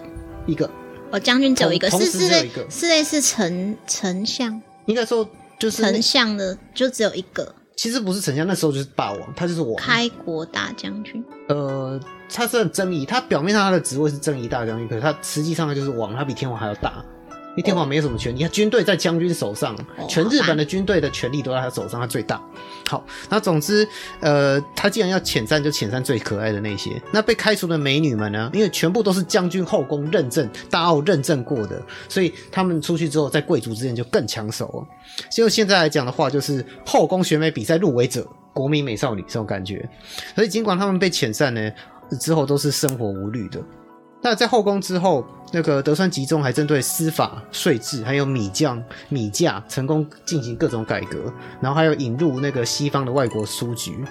[0.47, 0.71] 一个。
[1.11, 4.61] 哦，将军只有一个，是是类是类似丞丞相。
[4.87, 7.55] 应该说就是丞相的，就只有一个。
[7.77, 9.75] 其实不是丞相，那时候就是霸王，他就是王。
[9.77, 11.25] 开国大将军。
[11.49, 12.01] 呃，
[12.33, 17.05] 他是很正义，他表面上他的职位是正义大将军，可是他实际上他就是王，他比天王还要大。
[17.55, 19.77] 因为天皇没有什么权利，他军队在将军手上，
[20.09, 22.43] 全日本的军队的权力都在他手上，他最大。
[22.89, 23.87] 好，那总之，
[24.19, 27.01] 呃，他既然要遣散，就遣散最可爱的那些。
[27.13, 28.51] 那被开除的美女们呢？
[28.53, 34.87] 因为全部都是将军后宫认证、大奥认证过的，所以他们出去之后，在贵族之间就更抢手了。
[35.31, 39.89] 就现在来讲的话，就是后宫选美比赛入围者，国民美少女这种感觉。
[40.35, 41.71] 所以尽管他们被遣散呢，
[42.21, 43.63] 之后都是生活无虑的。
[44.25, 54.03] 那在后宫之后，那个德川集中还针对司法、税制还有米酱、米价成功进行各种改革，然后还有引入那个西方的外国书局。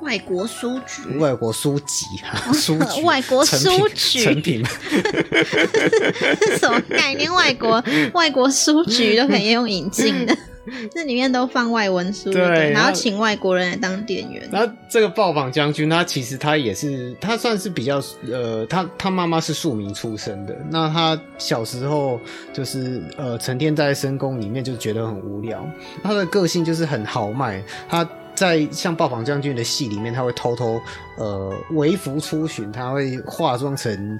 [0.00, 1.18] 外国书局？
[1.18, 2.06] 外国书籍？
[2.54, 3.02] 书 局？
[3.02, 4.24] 外国书局？
[4.24, 4.64] 成品？
[6.58, 7.30] 什么概念？
[7.32, 10.34] 外国外国书局都可以用引进的。
[10.92, 14.48] 这里面都放外文书，对，然后请外国人来当店员。
[14.50, 20.56] 然后这个暴榜将军，他其实他也是，他算是比较呃，他他妈妈是庶民出身的。
[20.70, 22.18] 那他小时候
[22.52, 25.64] 就是呃，成天在深宫里面就觉得很无聊。
[26.02, 27.62] 他的个性就是很豪迈。
[27.88, 30.80] 他在像暴榜将军的戏里面，他会偷偷
[31.18, 34.18] 呃微服出巡，他会化妆成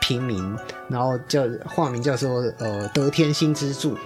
[0.00, 0.56] 平民，
[0.88, 3.96] 然后叫化名叫做呃得天心之助。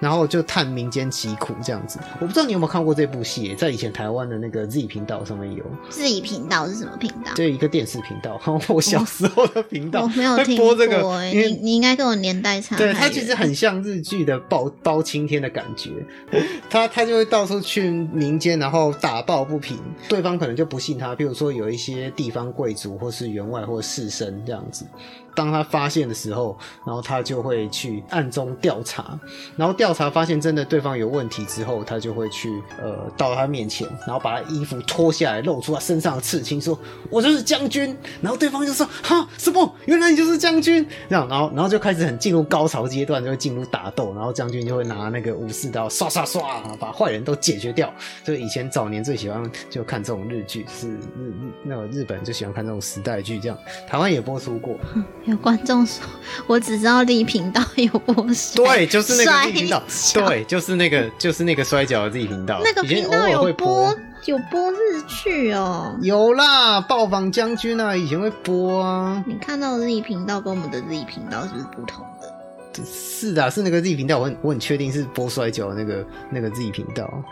[0.00, 5.64] 然后就探民间疾苦这样子，我不知道你有没有看过这部戏，在以前台湾的那个 Z 频道上面有。
[5.90, 7.32] Z 频道是什么频道？
[7.34, 10.02] 就一个电视频道， 我小时候的频道。
[10.02, 12.76] 我没有听过这个，你你应该跟我年代差。
[12.76, 15.90] 对，它其实很像日剧的包包青天的感觉，
[16.70, 24.86] 他他就会到处去民间，然后打抱不平，对方可能就不信他，比如说有一些地方贵族或是员外或士绅这样子。
[25.34, 29.18] 当他发现的时候，然后他就会去暗中调查，
[29.56, 36.78] 然后调查发现真的对方有问题之后，他就会去呃到他面前，然后把他衣服脱下来，露出他身上的刺青，说
[37.10, 39.74] ：“我就是将军。”然后对方就说：“哈，什么？
[39.86, 47.92] 原来你就是将军？”这样，然后然后就开始很进入高潮阶段，就会进入打斗，然后将军就会拿那个武士刀刷刷刷把坏人都解决掉。
[48.24, 54.76] 就以前早年最喜欢就看这种日剧，是日日那个日本就喜欢看这种时代剧，这样台湾也播出过。
[55.26, 56.04] 有观众说，
[56.46, 58.14] 我只知道立频道有播
[58.54, 59.82] 对，就是那个立频道，
[60.14, 62.60] 对，就是那个，就是那个摔跤的立频道。
[62.64, 65.94] 那个频道有播，有播日剧哦。
[66.02, 69.22] 有啦，暴坊将军啊，以前会播啊。
[69.26, 72.82] 你看到的立频道跟我们的立频道是不是不同的？
[72.84, 77.22] 是的，是那个立频道，我很我很确定是播摔跤的那个那个立频道。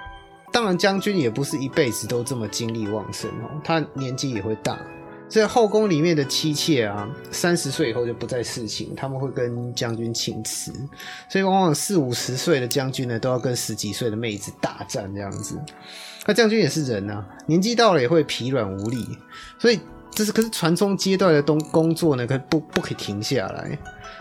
[0.52, 4.78] 当然，将军也不是一辈子都这么精力旺盛哦，他年纪也会大。
[5.28, 10.72] 所以后宫里面的妻妾啊，三十岁以后就不再侍寝，他们会跟将军请辞。
[11.28, 15.58] 所以往往四五十岁的将军呢，都要跟十几岁的妹子大战这样子。
[16.26, 19.06] 那将军也是人啊，年纪到了也会疲软无力。
[19.58, 19.78] 所以
[20.10, 23.78] 这是可是传宗接代的东工作呢，可不不可以停下来。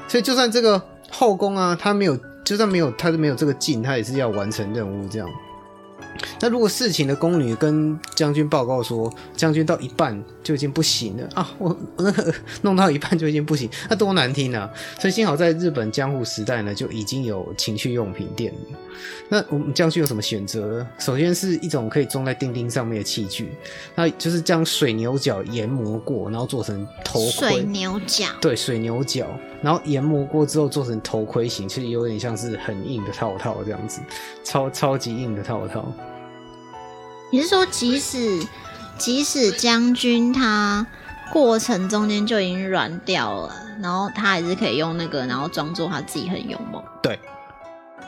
[0.07, 5.29] 所以就算这个后宫啊，他没有，就算没有，他是没有这个劲，他也是要完成任务这样。
[6.41, 14.69] 那如果侍寝的宫女跟将军报告说，将军到一半就已经不行了啊，我我那个 弄到一半就已经不行，那多难听啊！
[14.99, 18.53] 所以幸好在日本江户时代呢，就已经有情趣用品店。
[19.29, 20.85] 那我们将军有什么选择？
[20.97, 23.51] 首先是一种可以装在钉钉上面的器具，
[23.95, 27.49] 那就是将水牛角研磨过，然后做成头盔。
[27.49, 28.25] 水牛角。
[28.41, 29.27] 对，水牛角，
[29.61, 34.01] 然后研磨过之后做成头盔型，其实有点像是很硬的套套这样子，
[34.43, 35.85] 超超级硬的套套。
[37.31, 38.45] 你是说，即使
[38.97, 40.85] 即使将军他
[41.33, 46.83] 过程中间就已经软掉了，然后他还是可以用那个，然后装作他自己很勇猛？
[47.01, 47.19] 对。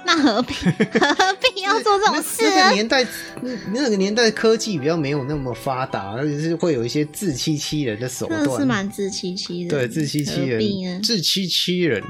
[0.05, 0.53] 那何必
[0.99, 3.05] 何必要做这种事那个年代，
[3.41, 9.67] 那那个年代科技比较没有那么发达，而且是会有一些自欺欺人的手段，是蛮自欺欺人。
[9.67, 12.01] 对，自欺欺人，自欺欺人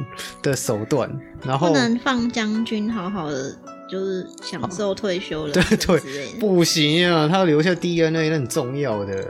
[0.42, 1.10] 的手段。
[1.44, 3.58] 然后不能放将军好好的，
[3.90, 5.54] 就是享受退休了。
[5.54, 6.00] 对对，
[6.40, 9.26] 不行啊，他留下 DNA，那很重要的。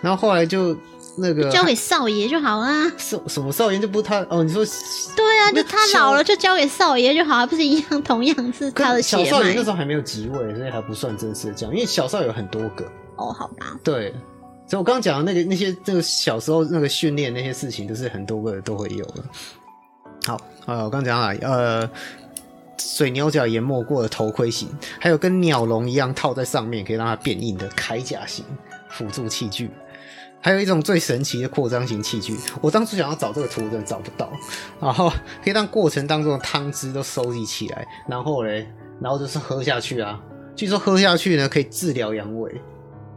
[0.00, 0.76] 然后后来就。
[1.16, 2.90] 那个交给少爷就好啦。
[2.96, 4.42] 什什么少爷就不他哦？
[4.42, 4.64] 你说
[5.16, 8.02] 对啊，就他老了就交给少爷就好了，不是一样？
[8.02, 12.84] 同样是他的小少爷那时候还没有即位，所以还不算正式的将，因为小少爷有很多个。
[13.16, 13.78] 哦，好吧。
[13.82, 14.14] 对，
[14.66, 19.22] 所以我刚刚讲的那个那些这个小时候那个训练那些事情，都是很多个都会有的。
[20.26, 21.90] 好，呃，我刚讲了，呃，
[22.78, 28.44] 水牛角研磨过的头盔型，还有跟鸟笼一样套在上面可以让它变硬的铠甲型
[28.90, 29.70] 辅助器具。
[30.40, 34.30] 还有一种最神奇的扩张型器具，我当初想要找这个图，真的找不到。
[34.80, 35.10] 然后
[35.42, 38.68] 可以让过程当中的汤汁都收集起来，然后嘞，
[39.00, 40.20] 然后就是喝下去啊。
[40.54, 42.50] 据说喝下去呢，可以治疗阳痿。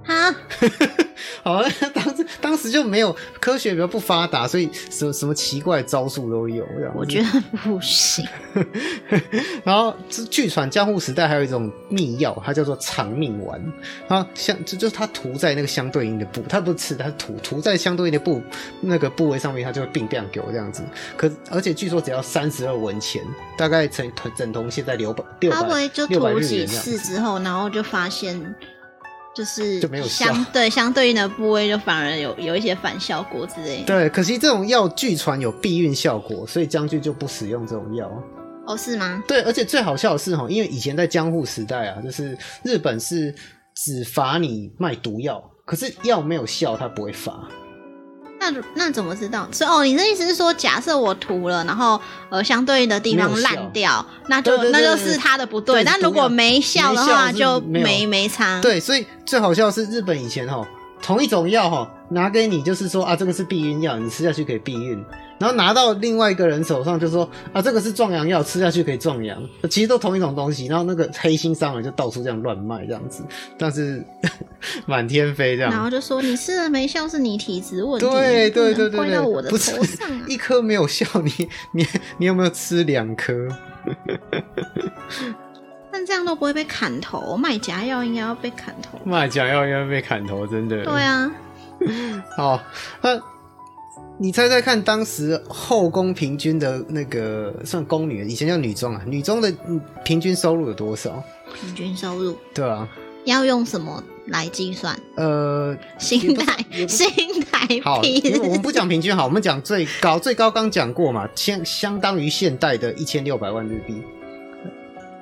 [0.10, 0.36] 哈。
[1.44, 1.62] 好，
[1.94, 6.66] 当时当时就没有科学比较不发达，所以什么什么奇怪招数都有。
[6.96, 8.26] 我觉得不行。
[9.64, 9.96] 然后
[10.30, 13.62] 据传江户时代还有一种秘药，它叫做长命丸
[14.08, 18.42] 啊，相就就是它涂在那个相对应的部，它不是吃，它是涂涂在相对应的部
[18.82, 20.84] 那个部位上面，它就会病变给我这样子。
[21.16, 23.22] 可而且据说只要三十二文钱，
[23.58, 28.56] 大概整整同现在六百六百就涂几次之后，然后就发现。
[29.40, 33.82] 就是就没有相对相对应的部位，就反而有有一些反效果之类。
[33.88, 38.12] 对，可惜这种药据传有避孕效果，所以将军就不使用这种药。
[38.68, 39.24] 哦，是吗？
[39.26, 43.34] 对，而且最好笑的是哈，因为以前在江户时代啊，就是日本是
[43.78, 47.48] 只罚你卖毒药，可是药没有效，他不会罚。
[48.40, 49.48] 那那怎么知道？
[49.52, 52.00] 是哦，你的意思是说，假设我涂了，然后
[52.30, 55.84] 呃，相对应的地方烂掉，那就那就是它的不对。
[55.84, 58.60] 但如果没效的话，就没没差。
[58.62, 60.66] 对，所以最好笑是日本以前哈，
[61.02, 65.04] 同一种药哈，拿给你就是说啊，这个是避孕药，你吃下去可以避孕。
[65.40, 69.42] 然后拿到另外一个人手上，就说啊，这个是壮阳药，吃下去可以壮阳。
[69.70, 70.68] 其实都同一种东西。
[70.68, 73.24] 然后那个黑心商人就到处这样乱卖这样子，
[73.58, 74.04] 但是
[74.86, 75.72] 满天飞这样。
[75.72, 80.10] 然后就说你吃了没效，是你体质问题，对对对对怪到我的头上。
[80.28, 81.32] 一颗没有效， 你
[81.74, 83.48] 你你有没有吃两颗？
[85.92, 89.00] 但这样都不会被砍头，卖假药应该要被砍头。
[89.06, 90.84] 卖假药应该被砍头，真的。
[90.84, 91.32] 对啊。
[92.36, 92.62] 好，
[93.02, 93.20] 那。
[94.22, 99.50] 你猜猜看，当时后宫平均的那个算宫女，以前叫女中啊，女中的
[100.04, 101.24] 平均收入有多少？
[101.54, 102.36] 平均收入？
[102.54, 102.86] 对啊。
[103.24, 105.00] 要用什么来计算？
[105.16, 107.10] 呃，新台新
[107.46, 107.82] 台币。
[107.82, 108.02] 好，
[108.44, 114.02] 我们不讲平均好，我们讲最高，最高刚讲过嘛，相相当于现代的一千六百万日币。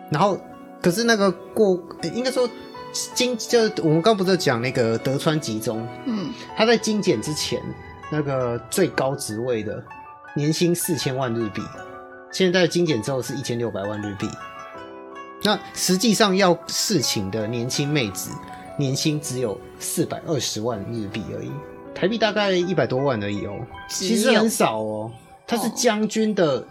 [0.10, 0.40] 然后，
[0.82, 1.80] 可是那个过，
[2.16, 2.50] 应该说
[3.14, 7.62] 精，就我们刚不是讲那个德川集中，嗯，他在精简之前。
[8.10, 9.84] 那个最高职位的
[10.36, 11.62] 年薪四千万日币，
[12.32, 14.28] 现在精简之后是一千六百万日币。
[15.44, 18.32] 那实际上要侍寝的年轻妹子，
[18.78, 21.52] 年薪只有四百二十万日币而已，
[21.94, 25.12] 台币大概一百多万而已哦，其实很少哦。
[25.46, 26.66] 他是将军的，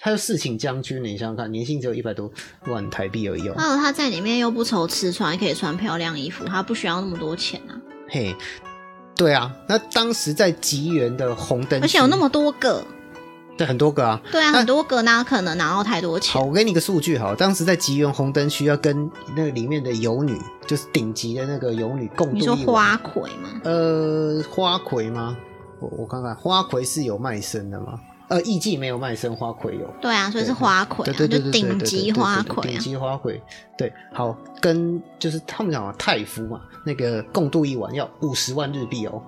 [0.00, 2.30] 他是侍寝将军，你想想看，年薪只有一百多
[2.66, 3.54] 万台币而已哦。
[3.56, 7.76] 还有他在里面又不愁吃穿，可以穿漂亮衣服，他不需要那么多钱啊。
[8.08, 8.34] 嘿。
[9.16, 12.84] 对啊，那当时在吉原的红灯，而且有那么多个，
[13.56, 14.20] 对，很多个啊。
[14.30, 16.34] 对啊，很多个，那可能拿到太多钱？
[16.34, 23.48] 好，我给你个数据，好，当时在吉原红灯区要跟那个里面的游女，就是顶级的那个游女共度你说花魁吗？
[23.64, 25.36] 呃，花魁吗？
[25.80, 27.98] 我我看看，花魁是有卖身的吗？
[28.28, 29.88] 呃，艺妓没有卖身，花魁有。
[30.00, 33.40] 对啊，所以是花魁，对对对对，顶级花魁，顶级花魁。
[33.78, 39.22] 对，好，跟就是他们讲太夫嘛，那个共度一晚要五十万日币哦。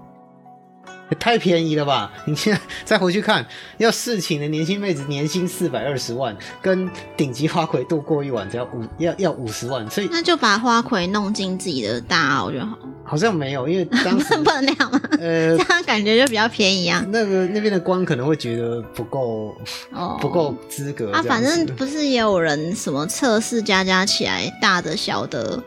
[1.19, 2.13] 太便宜了吧！
[2.27, 3.47] 你现在再回去看，
[3.79, 12.77] 要侍寝的年轻妹子年薪四百二十万，跟顶级花魁度过一晚只要五要要五十万，所以那就把花魁弄进自己的大澳就好。
[13.09, 15.01] 好像没有，因为 当时不能那样吗？
[15.19, 17.05] 呃，这样感觉就比较便宜啊。
[17.09, 19.57] 那个那边的官可能会觉得不够
[19.93, 21.23] 哦，不够资格啊。
[21.23, 25.63] 反正不是也有人什么测试加加起来大的小的。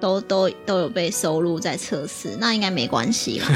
[0.00, 3.46] 都都都有被收录在测试，那应该没关系吧？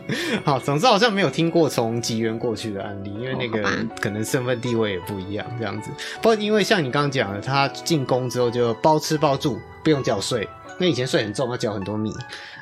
[0.42, 3.68] 好，总之好像没有听过从吉原过去的案例，因为那个
[4.00, 5.90] 可能身份地位也不一样，这样子。
[6.22, 10.48] 不过因为像你刚刚讲的，他进宫之后就包吃包住，不用缴税，
[10.80, 12.10] 那以前税很重，要缴很多米。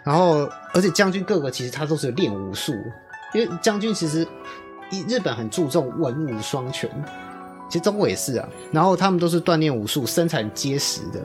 [0.02, 2.74] 然后，而且将军各个其实他都是练武术，
[3.32, 4.26] 因为将军其实
[5.06, 6.90] 日本很注重文武双全，
[7.68, 8.48] 其实中国也是啊。
[8.72, 11.24] 然后他们都是锻炼武术，身材结实的，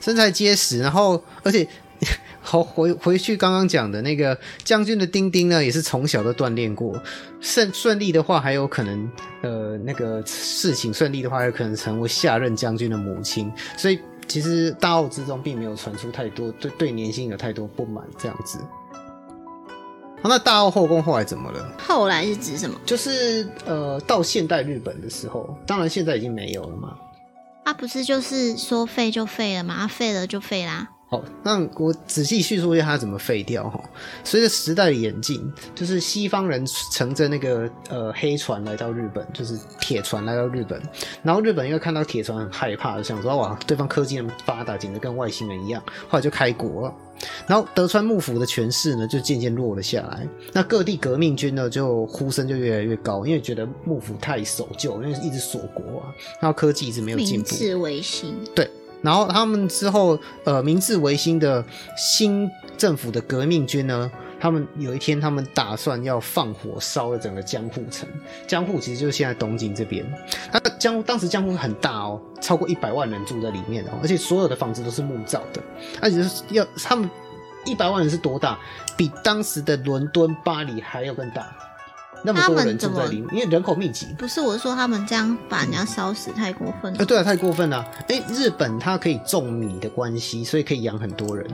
[0.00, 0.80] 身材结实。
[0.80, 1.68] 然后，而且
[2.40, 7.00] 好回回去刚刚讲的那个将军的丁丁呢，也是从小都锻炼过，
[7.40, 9.08] 顺顺利的话，还有可能
[9.42, 14.00] 呃那个事情顺利的话，有可能成为下任将军的母亲，所以。
[14.28, 18.58] 其实大澳之中并没有传出太多对对年轻有太多不满这样子。
[20.22, 21.72] 好，那大澳后宫后来怎么了？
[21.78, 22.78] 后来是指什么？
[22.86, 26.96] 就是呃，到现代日本的时候，当然现在已经没有了嘛。
[27.64, 29.74] 啊，不是就是说废就废了嘛？
[29.74, 30.90] 啊，废了就废啦。
[31.12, 33.78] 好，那我仔细叙述一下它怎么废掉哈。
[34.24, 40.80] 随着时代的演进，就是西方人乘着那个呃黑船来到日本，就是铁船来到日本，
[41.22, 46.94] 然后日本因为看到铁船很害怕，想说哇，对方科技那么发达，简直跟外星人一样，后来就开国了。
[47.46, 50.26] 然后德川幕府的权势呢，就渐渐弱了下来。
[50.54, 56.08] 那各地革命军呢，就呼声就越来越高，因为觉得幕府太守旧，因为一直锁国啊，
[56.40, 57.50] 然后科技一直没有进步。
[57.50, 58.34] 明治维新。
[58.54, 58.66] 对。
[59.02, 61.64] 然后他们之后，呃，明治维新的
[61.96, 68.08] 新政府的革命军呢，他们有一天，他们打算要放火烧了整个江户城。
[68.46, 70.04] 江户其实就是现在东京这边。
[70.52, 75.60] 那江当时江户很大哦，超过一百万人住在里面哦，而且所有的房子都是木造的，
[76.00, 77.10] 而且是要他们
[77.64, 78.58] 一百万人是多大？
[78.96, 81.52] 比当时的伦敦、巴黎还要更大。
[82.24, 84.06] 那么多人住在里面，因为人口密集。
[84.18, 86.98] 不是，我是说他们这样把人家烧死太过分了。
[87.00, 87.84] 啊，对啊，太过分了。
[88.08, 91.46] 哎，日本它可以种米的关系，所以可以养很多人。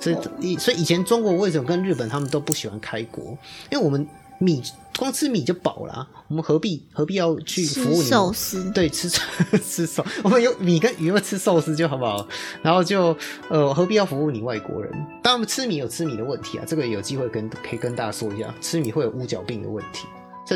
[0.00, 3.36] 所以以所以以前中国为什么跟日本他们都不喜欢开国？
[3.70, 4.06] 因为我们。
[4.38, 4.62] 米
[4.96, 8.02] 光吃米就饱了，我们何必何必要去服务你？
[8.02, 9.08] 寿司对，吃
[9.62, 12.26] 吃寿，我们有米跟鱼，吃寿司就好不好？
[12.62, 13.16] 然后就
[13.48, 14.92] 呃，何必要服务你外国人？
[15.22, 20.06] 当然，吃米有吃米的问题啊，这个有机会跟可以跟大家说一下，吃米会有乌角病的问题。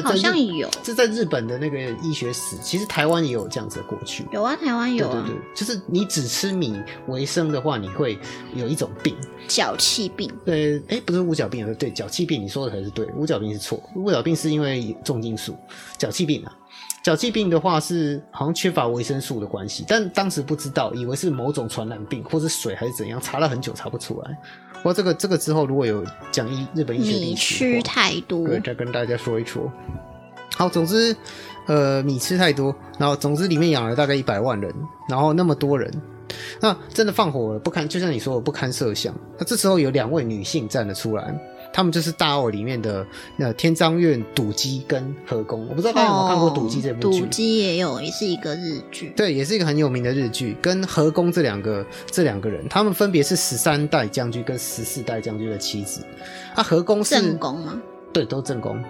[0.00, 4.24] 好像有，这在日本的那个医学史，其实台湾也有这样子的过去。
[4.32, 5.12] 有啊，台湾有啊。
[5.12, 8.18] 对对对，就是你只吃米为生的话，你会
[8.54, 9.16] 有一种病，
[9.48, 10.32] 脚气病。
[10.44, 13.82] 对，哎，不是五角病，对，脚气病，你说的才是对，五角病是错。
[13.96, 15.56] 五角病是因为重金属，
[15.98, 16.56] 脚气病啊。
[17.02, 24.38] 脚气病的话是好像缺乏维生素的关系，但当时不知道，以为是某种传染病，或是水还是怎样，查了很久查不出来。
[24.82, 29.70] 不过这个这个之后如果有讲一日本医学历史，米吃太多，对，再跟大家说一说。
[30.56, 31.16] 好，总之，
[31.66, 34.74] 呃，米吃太多，然后总之里面养了大概一百万人，
[35.08, 35.90] 然后那么多人，
[36.60, 39.14] 那真的放火了不堪，就像你说的不堪设想。
[39.38, 41.34] 那这时候有两位女性站了出来。
[41.72, 43.06] 他们就是大奥里面的
[43.36, 47.20] 那天章院赌姬跟和宫，我不知道大家有没有看过赌姬这部剧。
[47.20, 49.12] 赌姬也有，也是一个日剧。
[49.16, 50.56] 对，也是一个很有名的日剧。
[50.60, 56.02] 跟和宫这两个这两个人，他们分别是十三代将军跟十四代将军的妻子。
[56.54, 57.80] 啊，和宫是正宫吗？
[58.12, 58.82] 对，都正宫。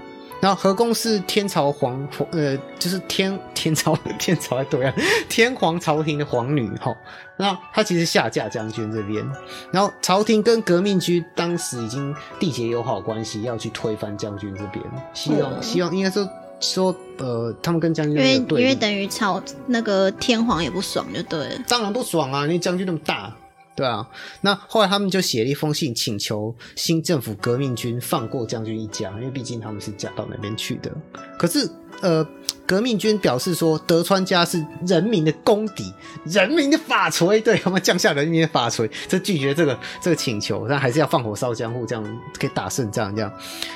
[0.43, 4.93] 然后和宫是天朝皇，呃，就是天 天朝天朝还对啊，
[5.31, 6.93] 天皇朝廷的皇女哈。
[7.37, 9.25] 那她其实下嫁将军这边，
[9.71, 14.85] 然后朝廷跟革命军当时已经缔结友好关系，要去推翻将军这边，
[15.15, 16.29] 希望希望应该说
[16.59, 23.33] 说呃，他们跟将军因为因为等于朝那个天皇也不爽就对了，当然不爽啊，因为将军那么大。
[23.75, 24.07] 对啊，
[24.43, 30.93] 那后来他们就写了一封信，请求新政府革命军放过将军一家，因为毕竟他们是嫁到那边去的。
[31.39, 31.69] 可是，
[32.03, 32.27] 呃。
[32.65, 35.93] 革命军表示说，德川家是人民的公敌，
[36.25, 43.15] 人民的法锤，对 他们降下人民的法锤，这拒绝这个这个请求，但还是要放火烧江户，这样可以打胜仗。
[43.15, 43.31] 这样，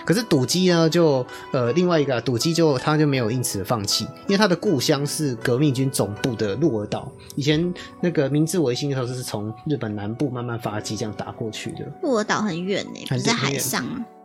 [0.07, 11.81] 可是赌姬呢，就呃另外一个赌姬就他就没有因此放弃，因为他的故乡是革命军总部的鹿儿岛，以前那个明治维新的时候是从日本南部慢慢发迹，这样打过去的。
[12.03, 13.85] 鹿儿岛很远呢，在海上。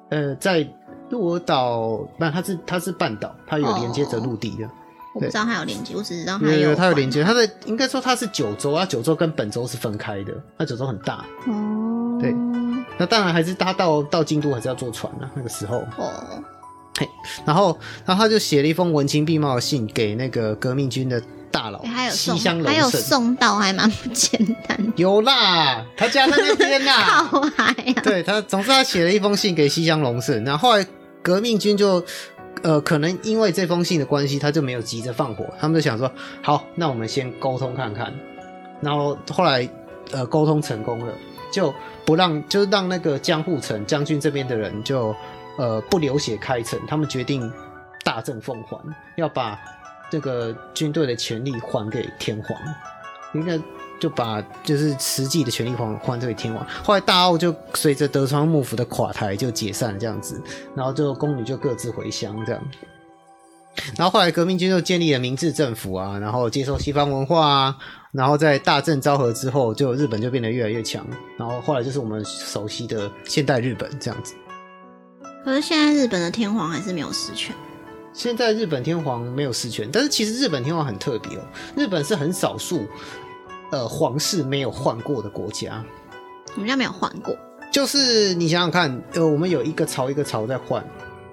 [0.09, 0.65] 呃，在。
[1.11, 4.67] 鹿儿岛，那，它是它是半岛，它有连接着陆地的。
[5.13, 6.73] 我不知道它有连接，我只知道它有。
[6.73, 10.33] 它有连接，它的应该说它是九州啊，九州跟本州是分开的。
[10.57, 11.25] 那九州很大。
[11.47, 12.17] 哦。
[12.21, 12.33] 对。
[12.97, 15.79] 那当然还是搭到到京都还是要坐船啊，那个时候。
[15.97, 16.13] 哦。
[16.97, 17.09] 嘿，
[17.45, 24.93] 然后然后他就写了一封文情并茂的信给那个革命军的大佬西乡隆盛，还有送到还蛮不简单。
[24.95, 26.91] 有啦，他家在那边呐。
[27.27, 28.01] 好嗨啊！
[28.01, 30.87] 对他，总之他写了一封信给西乡隆盛，然后后来。
[31.21, 32.03] 革命军就，
[32.63, 35.45] 呃，可能因为这封信的关系，他就没有急着放火。
[35.59, 36.11] 他们就想说，
[36.41, 38.13] 好，那我们先沟通看看。
[38.81, 39.67] 然后后来，
[40.11, 41.13] 呃，沟通成功了，
[41.53, 41.73] 就
[42.05, 45.15] 不让，就让那个江户城将军这边的人就，
[45.57, 46.79] 呃，不流血开城。
[46.87, 47.51] 他们决定
[48.03, 48.79] 大政奉还，
[49.17, 49.59] 要把
[50.09, 52.57] 这个军队的权力还给天皇。
[53.33, 53.57] 应该
[54.01, 56.65] 就把就是实际的权力还还给天王。
[56.83, 60.41] 后来大奥就随着德川幕府的垮台就解散这样子，
[60.75, 62.61] 然后就宫女就各自回乡这样。
[63.95, 67.77] 然后后来革命军就建立了明治政府啊，然后接受西方文化啊，
[68.11, 71.05] 然后在大正昭和之后，就日本就变得越来越强。
[71.37, 74.33] 然后后来就是我们熟悉的现代日本这样子。
[75.45, 77.55] 可是现在日本的天皇还是没有实权。
[78.13, 81.41] 现在日本天皇没有实权，但是其实日本天皇很特别哦。
[81.77, 82.85] 日本是很少数，
[83.71, 85.83] 呃，皇室没有换过的国家。
[86.55, 87.35] 我们家没有换过，
[87.71, 90.85] 就是你想想看，呃，我们有一个朝一个朝在换。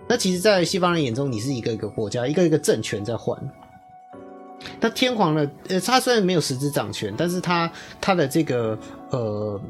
[0.06, 3.36] 那其实，在西方人眼中，你是一个一个国家，一个一个政权在换。
[4.80, 5.50] 那天皇呢？
[5.68, 7.70] 呃，他虽然没有实质掌权，但是他
[8.00, 8.78] 他的这个
[9.10, 9.60] 呃，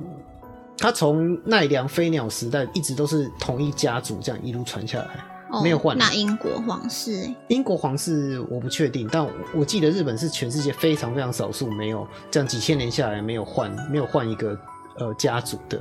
[0.76, 5.24] 他从奈良飞鸟时代一直都是同一家族，这样一路传下来，
[5.62, 5.96] 没有换。
[5.96, 7.32] 那英国皇室？
[7.48, 14.58] 英国皇室我不确定，但我记得日本是全世界非常非常少数没有这样几千年下来没有换没有换一个
[14.98, 15.78] 呃家族的。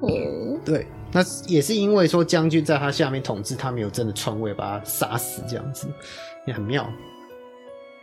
[0.00, 0.08] 哦，
[0.64, 0.86] 对。
[1.12, 5.88] 那也是因为说将军在他下面统治，他没有真的篡位把他杀死，这样子
[6.46, 6.88] 也很妙。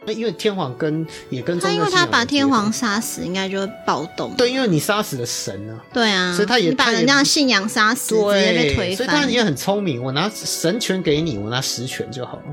[0.07, 4.33] 那因为天皇跟也跟他，因为他把天皇杀死，应该就会暴动。
[4.37, 5.83] 对，因为你杀死了神啊。
[5.91, 8.95] 对啊，所以他也把人家信仰杀死，直接被推翻。
[8.95, 12.43] 所以他也很聪明，我拿神权给你，我拿实权就好了。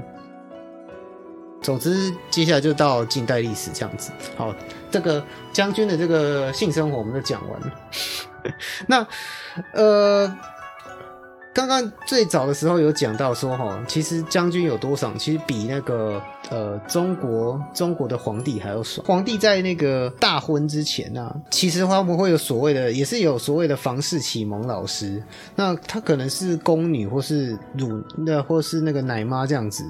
[1.62, 4.11] 总之，接下来就到近代历史这样子。
[4.36, 4.52] 好，
[4.90, 7.72] 这个将军的这个性生活我们都讲完了。
[8.88, 9.07] 那，
[9.72, 10.36] 呃，
[11.55, 16.20] 刚刚最早的时候有讲到说，哈，其实将军有多少，其实比那个
[16.51, 19.07] 呃中国中国的皇帝还要爽。
[19.07, 25.22] 皇帝在那个大婚之前呢，其实他们会有所谓的，也是有所谓的房事启蒙老师。
[25.57, 29.84] 那他可能是宫女，或是乳，那或是那个奶妈这样子。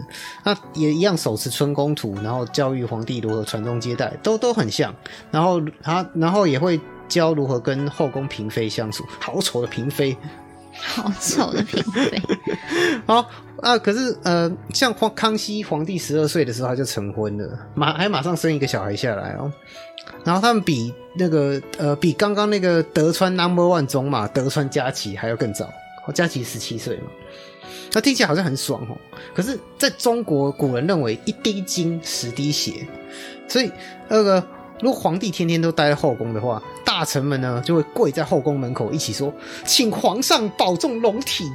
[0.45, 4.95] 那也一样手持春宫图，然后教育皇帝如何传宗接代，都都很像。
[5.31, 6.81] 然后他，然后也会。
[7.07, 10.17] 教如何跟后宫嫔妃相处，好丑的嫔妃，
[10.77, 12.23] 好丑的嫔妃。
[13.07, 13.29] 好
[13.61, 19.53] 啊，可是呃，像皇康熙皇帝十二岁的时候他就成婚了，马还马上生一个小孩下来哦。
[20.23, 25.73] 然后他们比那个呃，比刚刚那个德川 Number One 中嘛，德川家齐还要更早。
[26.13, 27.07] 家齐十七岁嘛，
[27.93, 28.97] 那听起来好像很爽哦。
[29.35, 32.87] 可是在中国古人认为一滴精十滴血，
[33.49, 33.71] 所以
[34.09, 34.47] 那个。
[34.81, 39.33] 如果皇帝天天都待在后宫的话，大臣们呢就会跪在后宫门口一起说
[39.65, 41.51] ：“请皇上保重龙体。”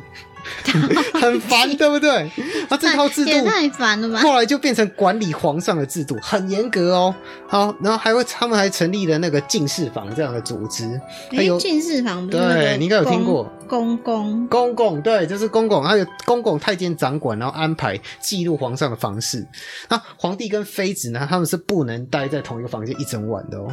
[1.14, 2.32] 很烦，对不对？
[2.70, 4.20] 那这套制度 太烦了吧？
[4.22, 7.14] 后来就变成管理皇上的制度，很严格哦。
[7.46, 11.00] 好，然后还会他们还成立了那个进士房这样的组织。
[11.32, 13.52] 还有进士房，对，你应该有听过。
[13.70, 15.84] 公公，公公，对，就是公公。
[15.84, 19.48] 还有公公太监掌管，然后安排记录皇上的房事。
[19.88, 23.68] 那皇帝跟妃子呢，他们是不能待在同一个房间一整晚的哦。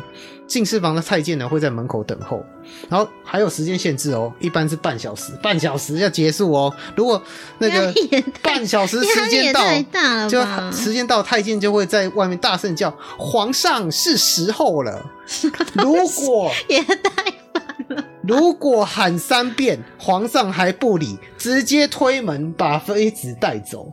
[0.46, 2.44] 进士房的太监呢会在门口等候，
[2.88, 6.72] 然后还有时间限制哦，一般是半小时，半小时要结束哦。
[6.94, 7.20] 如果
[7.58, 7.92] 那个
[8.42, 10.40] 半小时时间到，就
[10.70, 15.04] 时间到，太监就会在外面大声叫：“皇上是时候了。”
[15.74, 17.45] 如果也太烦了，
[18.26, 23.92] 如果喊三遍，皇上还不理，直接推门把妃子带走。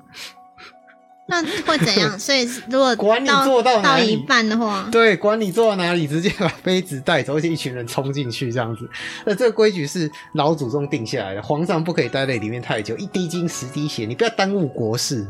[1.42, 2.18] 那会怎样？
[2.20, 8.90] 所以如果管你做到到一半的话，对，管你做到哪里，直接把杯子带走，而且一群人冲进去这样子。
[9.26, 15.26] 那这个规矩是老祖宗定下来的，皇上不可以待在里面太久，一滴精十滴血，你不要耽误国事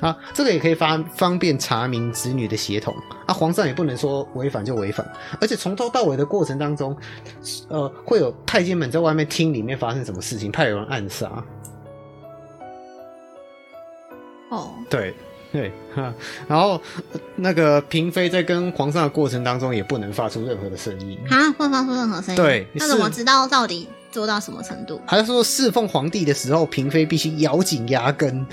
[0.00, 0.16] 啊。
[0.32, 2.94] 这个也可以方方便查明子女的血统
[3.26, 3.34] 啊。
[3.34, 5.06] 皇上也不能说违反就违反，
[5.40, 6.96] 而且从头到尾的过程当中，
[7.68, 11.44] 呃，会有太监们在外面听里面发生什么事情，怕有人暗杀。
[14.50, 15.14] 哦，对。
[15.54, 16.12] 对，哈，
[16.48, 16.80] 然后
[17.36, 22.42] 那个嫔妃在跟皇上的过程当中也不能发出任何的声音啊，不能发出任何声音。
[22.42, 25.00] 对，那怎么知道到底做到什么程度？
[25.06, 28.44] 还是说侍奉皇帝的时候，嫔妃必须咬紧牙根？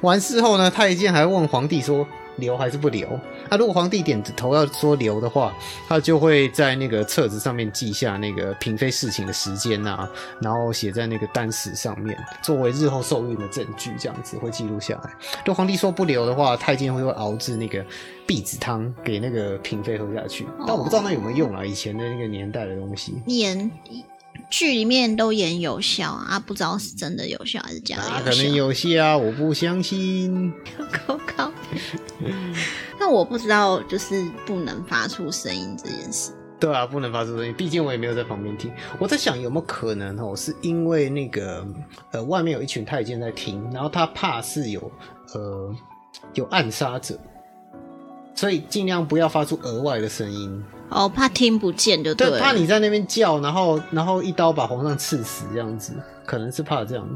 [0.00, 2.08] 完事后呢，太监还问皇帝说。
[2.36, 3.06] 留还是不留？
[3.48, 5.54] 啊如果皇帝点头要说留的话，
[5.88, 10.08] 他就会在那个册子上面记下那个嫔妃侍寝的时间啊，
[10.40, 15.10] 然后写在那个单史上面，作为日后受孕的证据，这样子会记录下来。
[15.38, 17.84] 如果皇帝说不留的话，太监会会熬制那个
[18.26, 20.46] 避子汤给那个嫔妃喝下去。
[20.66, 23.14] 但我不知道那有没有用啊，以前的那个年代的东西。
[23.26, 23.70] 演
[24.48, 28.22] 剧里面都演有效啊，不知道是真的有效还是假的有效。
[28.24, 30.52] 可能有效，我不相信。
[31.06, 31.52] 高 高。
[32.98, 36.32] 那我不知道，就是不能发出声音这件事。
[36.60, 38.72] 对啊，不能发出声音，毕竟我也没有在旁边听。
[38.98, 41.66] 我在想有没有可能哦，是因为那个
[42.12, 44.92] 呃，外面有一群太监在听，然后他怕是有
[45.34, 45.74] 呃
[46.34, 47.18] 有暗杀者，
[48.34, 50.64] 所以尽量不要发出额外的声音。
[50.90, 55.94] 哦，怕听不见就对对，怕你在那边叫，然后然后一刀把皇上刺死这样子，
[56.24, 57.08] 可能是怕这样。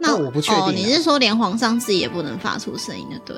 [0.00, 3.18] 那我不确定啊哦，你是说连皇上自己也不能发出声音的？
[3.26, 3.36] 对，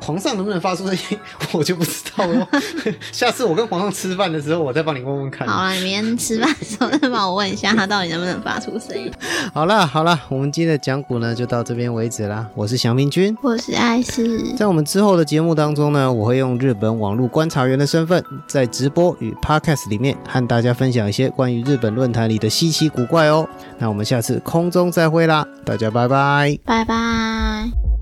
[0.00, 1.18] 皇上能不能发出声音，
[1.52, 2.48] 我就不知道了。
[3.12, 5.46] 下次我跟皇上吃饭的时候，我再帮你问问看。
[5.46, 9.12] 好了，你明天吃饭的时候再帮我问一下，他到底能不能发出声音。
[9.52, 12.46] 好啦好啦，我们今天的讲股呢就到这边为止啦。
[12.54, 13.36] 我是祥明君。
[13.42, 23.46] 我是艾斯，在我们之后的节目当中呢，我会用日本网络观察员的身份，在直播与 podcast 里面和大家分享一些关于日本论坛里的稀奇古怪哦。
[23.78, 26.58] 那我们下次空中再会啦，大家拜拜。
[26.64, 27.99] 拜拜。